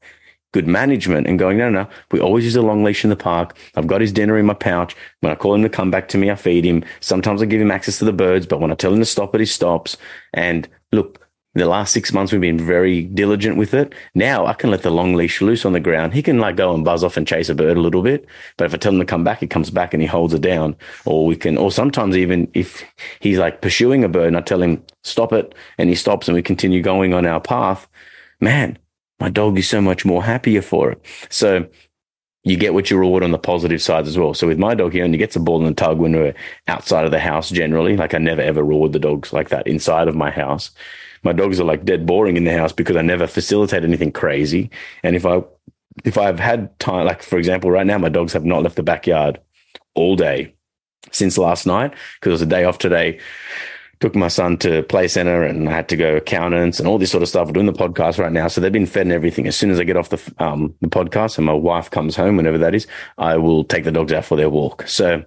[0.55, 1.91] Good management and going, no, no, no.
[2.13, 3.57] We always use a long leash in the park.
[3.75, 4.95] I've got his dinner in my pouch.
[5.19, 6.85] When I call him to come back to me, I feed him.
[7.01, 9.35] Sometimes I give him access to the birds, but when I tell him to stop
[9.35, 9.97] it, he stops.
[10.33, 11.21] And look,
[11.55, 13.97] the last six months we've been very diligent with it.
[14.15, 16.15] Now I can let the long leash loose on the ground.
[16.15, 18.25] He can like go and buzz off and chase a bird a little bit.
[18.57, 20.41] But if I tell him to come back, he comes back and he holds it
[20.41, 20.77] down.
[21.05, 22.85] Or we can, or sometimes even if
[23.19, 26.37] he's like pursuing a bird and I tell him stop it and he stops and
[26.37, 27.89] we continue going on our path,
[28.41, 28.79] man,
[29.21, 31.07] my dog is so much more happier for it.
[31.31, 31.67] So
[32.45, 34.35] you get what you reward on the positive sides as well.
[34.35, 36.35] So with my dog, he only gets a ball and a tug when we're
[36.69, 37.97] outside of the house generally.
[37.97, 40.71] Like I never ever reward the dogs like that inside of my house.
[41.23, 44.71] My dogs are like dead boring in the house because I never facilitate anything crazy.
[45.03, 45.43] And if I
[46.05, 48.83] if I've had time, like for example, right now my dogs have not left the
[48.83, 49.41] backyard
[49.95, 50.55] all day
[51.13, 53.21] since last night because it was a day off today
[54.01, 57.11] took my son to play center and I had to go accountants and all this
[57.11, 57.47] sort of stuff.
[57.47, 58.49] We're doing the podcast right now.
[58.49, 59.47] So they've been fed and everything.
[59.47, 62.37] As soon as I get off the, um, the podcast and my wife comes home,
[62.37, 62.87] whenever that is,
[63.19, 64.87] I will take the dogs out for their walk.
[64.89, 65.25] So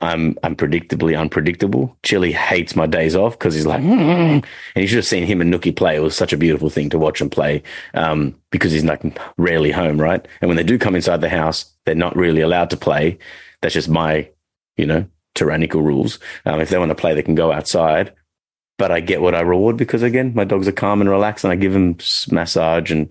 [0.00, 1.96] I'm, I'm predictably unpredictable.
[2.02, 3.90] Chili hates my days off because he's like, mm-hmm.
[3.94, 5.94] and you should have seen him and Nookie play.
[5.96, 7.62] It was such a beautiful thing to watch him play
[7.94, 9.02] um, because he's like
[9.36, 10.26] rarely home, right?
[10.40, 13.18] And when they do come inside the house, they're not really allowed to play.
[13.60, 14.28] That's just my,
[14.76, 16.18] you know, tyrannical rules.
[16.44, 18.12] Um, if they want to play, they can go outside.
[18.78, 21.52] But I get what I reward because again, my dogs are calm and relaxed, and
[21.52, 21.96] I give them
[22.30, 23.08] massage and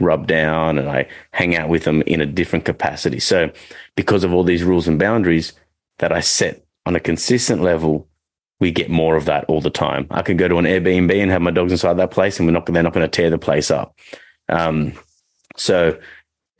[0.00, 3.18] rub down, and I hang out with them in a different capacity.
[3.18, 3.50] So,
[3.96, 5.52] because of all these rules and boundaries
[5.98, 8.08] that I set on a consistent level,
[8.60, 10.06] we get more of that all the time.
[10.10, 12.52] I can go to an Airbnb and have my dogs inside that place, and we're
[12.52, 13.98] not they're not going to tear the place up.
[14.48, 14.92] Um,
[15.56, 15.98] so,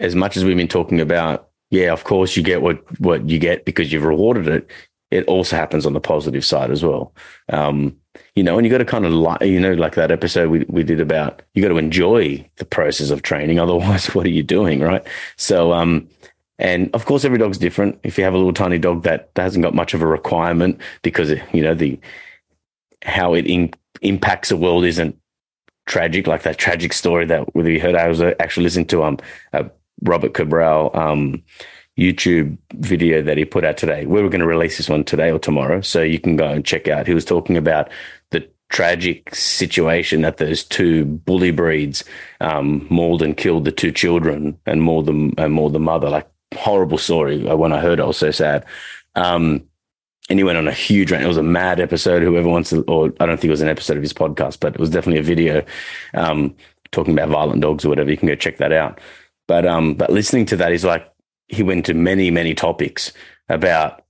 [0.00, 3.38] as much as we've been talking about, yeah, of course you get what what you
[3.38, 4.70] get because you've rewarded it
[5.10, 7.14] it also happens on the positive side as well.
[7.50, 7.96] Um,
[8.34, 10.66] you know, and you got to kind of like, you know, like that episode we,
[10.68, 13.58] we did about, you got to enjoy the process of training.
[13.58, 14.80] Otherwise, what are you doing?
[14.80, 15.06] Right.
[15.36, 16.08] So, um,
[16.58, 17.98] and of course, every dog's different.
[18.02, 21.30] If you have a little tiny dog that, hasn't got much of a requirement because,
[21.52, 21.98] you know, the,
[23.04, 25.16] how it in, impacts the world isn't
[25.86, 27.94] tragic, like that tragic story that we heard.
[27.94, 29.18] I was actually listening to, um,
[29.52, 29.64] uh,
[30.02, 31.42] Robert Cabral, um,
[31.98, 34.06] YouTube video that he put out today.
[34.06, 36.64] We were going to release this one today or tomorrow, so you can go and
[36.64, 37.06] check out.
[37.06, 37.90] He was talking about
[38.30, 42.04] the tragic situation that those two bully breeds
[42.40, 46.08] um, mauled and killed the two children and mauled them and mauled the mother.
[46.08, 47.42] Like horrible story.
[47.42, 48.64] When I heard it, I was so sad.
[49.16, 49.64] Um,
[50.30, 51.24] and he went on a huge rant.
[51.24, 52.22] It was a mad episode.
[52.22, 54.74] Whoever wants to, or I don't think it was an episode of his podcast, but
[54.74, 55.64] it was definitely a video
[56.14, 56.54] um,
[56.92, 58.10] talking about violent dogs or whatever.
[58.10, 59.00] You can go check that out.
[59.46, 61.10] But um, but listening to that is like
[61.48, 63.12] he went to many, many topics
[63.48, 64.04] about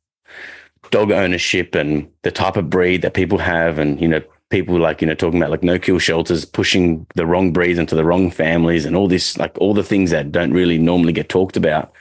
[0.91, 4.21] dog ownership and the type of breed that people have and, you know,
[4.51, 7.95] people like, you know, talking about like no kill shelters, pushing the wrong breeds into
[7.95, 11.29] the wrong families and all this, like all the things that don't really normally get
[11.29, 11.93] talked about.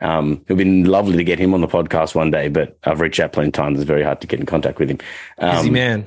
[0.00, 3.00] Um, it would be lovely to get him on the podcast one day, but I've
[3.00, 3.78] reached out plenty of times.
[3.78, 4.98] It's very hard to get in contact with him.
[5.38, 6.06] Um, busy man.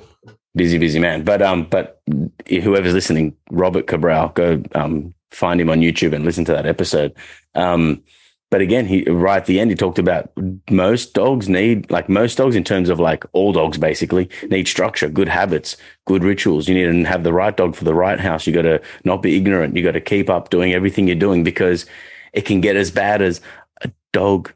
[0.55, 1.23] Busy, busy man.
[1.23, 2.01] But, um, but
[2.47, 7.13] whoever's listening, Robert Cabral, go, um, find him on YouTube and listen to that episode.
[7.55, 8.03] Um,
[8.51, 10.31] but again, he right at the end he talked about
[10.71, 15.07] most dogs need like most dogs in terms of like all dogs basically need structure,
[15.07, 16.67] good habits, good rituals.
[16.67, 18.47] You need to have the right dog for the right house.
[18.47, 19.75] You got to not be ignorant.
[19.75, 21.85] You got to keep up doing everything you're doing because
[22.33, 23.39] it can get as bad as
[23.81, 24.51] a dog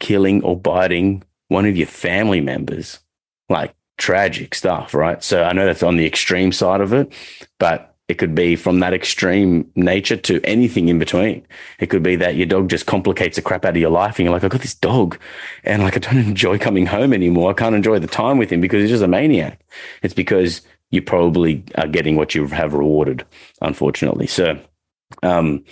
[0.00, 3.00] killing or biting one of your family members.
[3.50, 5.22] Like tragic stuff, right?
[5.22, 7.12] So I know that's on the extreme side of it,
[7.58, 11.46] but it could be from that extreme nature to anything in between.
[11.78, 14.24] It could be that your dog just complicates the crap out of your life and
[14.24, 15.18] you're like, I got this dog
[15.62, 17.50] and like I don't enjoy coming home anymore.
[17.50, 19.64] I can't enjoy the time with him because he's just a maniac.
[20.02, 23.24] It's because you probably are getting what you have rewarded,
[23.62, 24.26] unfortunately.
[24.26, 24.58] So,
[25.22, 25.64] um,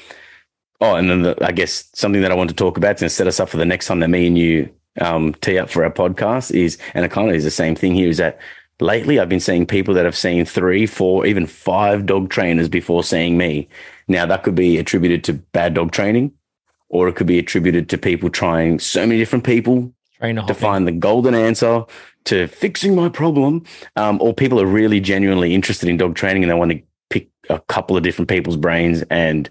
[0.81, 3.27] oh, and then the, I guess something that I want to talk about to set
[3.27, 4.71] us up for the next time that me and you
[5.01, 7.95] um, tee up for our podcast is, and it kind of is the same thing
[7.95, 8.39] here, is that
[8.83, 13.03] lately I've been seeing people that have seen three, four, even five dog trainers before
[13.05, 13.69] seeing me.
[14.09, 16.33] Now that could be attributed to bad dog training,
[16.89, 19.93] or it could be attributed to people trying so many different people
[20.47, 21.85] to find the golden answer
[22.25, 23.65] to fixing my problem.
[23.97, 27.29] Um, or people are really genuinely interested in dog training and they want to pick
[27.51, 29.03] a couple of different people's brains.
[29.11, 29.49] And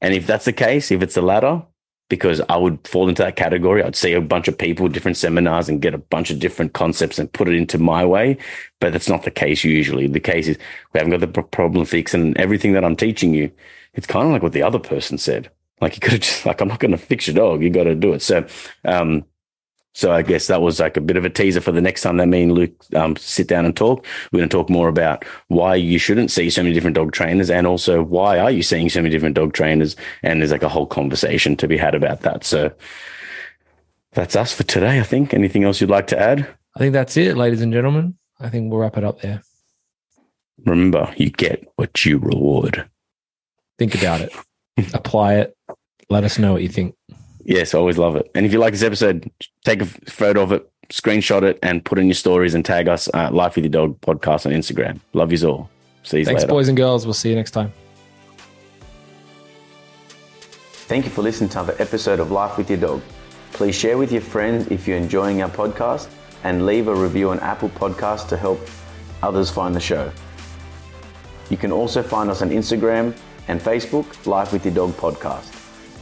[0.00, 1.62] and if that's the case, if it's the latter,
[2.08, 3.82] because I would fall into that category.
[3.82, 7.18] I'd see a bunch of people, different seminars, and get a bunch of different concepts
[7.18, 8.36] and put it into my way.
[8.80, 10.06] But that's not the case usually.
[10.06, 10.58] The case is
[10.92, 13.50] we haven't got the problem fixed, and everything that I'm teaching you.
[13.94, 15.50] It's kind of like what the other person said.
[15.80, 17.62] Like you could have just like, I'm not going to fix your dog.
[17.62, 18.22] You got to do it.
[18.22, 18.46] So,
[18.84, 19.24] um,
[19.94, 22.16] so I guess that was like a bit of a teaser for the next time
[22.16, 24.04] that me and Luke um, sit down and talk.
[24.32, 27.48] We're going to talk more about why you shouldn't see so many different dog trainers,
[27.48, 29.94] and also why are you seeing so many different dog trainers?
[30.24, 32.44] And there's like a whole conversation to be had about that.
[32.44, 32.72] So
[34.12, 34.98] that's us for today.
[34.98, 35.32] I think.
[35.32, 36.46] Anything else you'd like to add?
[36.74, 38.18] I think that's it, ladies and gentlemen.
[38.40, 39.42] I think we'll wrap it up there.
[40.66, 42.88] Remember, you get what you reward.
[43.78, 44.32] Think about it.
[44.92, 45.56] Apply it.
[46.10, 46.96] Let us know what you think.
[47.44, 48.30] Yes, I always love it.
[48.34, 49.30] And if you like this episode,
[49.64, 53.08] take a photo of it, screenshot it, and put in your stories and tag us
[53.14, 55.00] at Life with Your Dog podcast on Instagram.
[55.12, 55.70] Love you all.
[56.02, 56.52] See you Thanks, later.
[56.52, 57.06] boys and girls.
[57.06, 57.72] We'll see you next time.
[60.86, 63.02] Thank you for listening to another episode of Life with Your Dog.
[63.52, 66.08] Please share with your friends if you're enjoying our podcast
[66.44, 68.60] and leave a review on Apple Podcasts to help
[69.22, 70.12] others find the show.
[71.50, 73.16] You can also find us on Instagram
[73.48, 75.53] and Facebook, Life with Your Dog Podcast.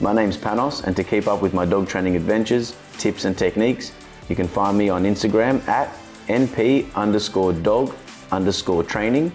[0.03, 3.92] My name's Panos, and to keep up with my dog training adventures, tips, and techniques,
[4.28, 5.96] you can find me on Instagram at
[6.26, 7.94] np underscore dog
[8.32, 9.30] underscore training,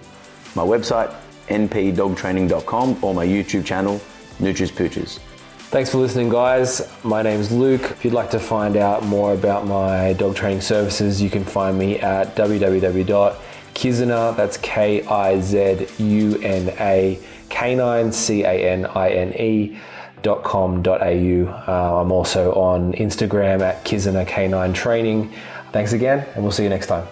[0.54, 1.14] my website
[1.48, 3.98] npdogtraining.com, or my YouTube channel,
[4.40, 5.18] Nutris Pooches.
[5.70, 6.86] Thanks for listening, guys.
[7.02, 7.84] My name's Luke.
[7.84, 11.78] If you'd like to find out more about my dog training services, you can find
[11.78, 19.08] me at www.kizuna, that's K I Z U N A, canine, C A N I
[19.08, 19.78] N E.
[20.22, 21.46] Dot com dot au.
[21.66, 25.32] Uh, I'm also on Instagram at Kizuna Canine Training.
[25.72, 27.06] Thanks again, and we'll see you next time.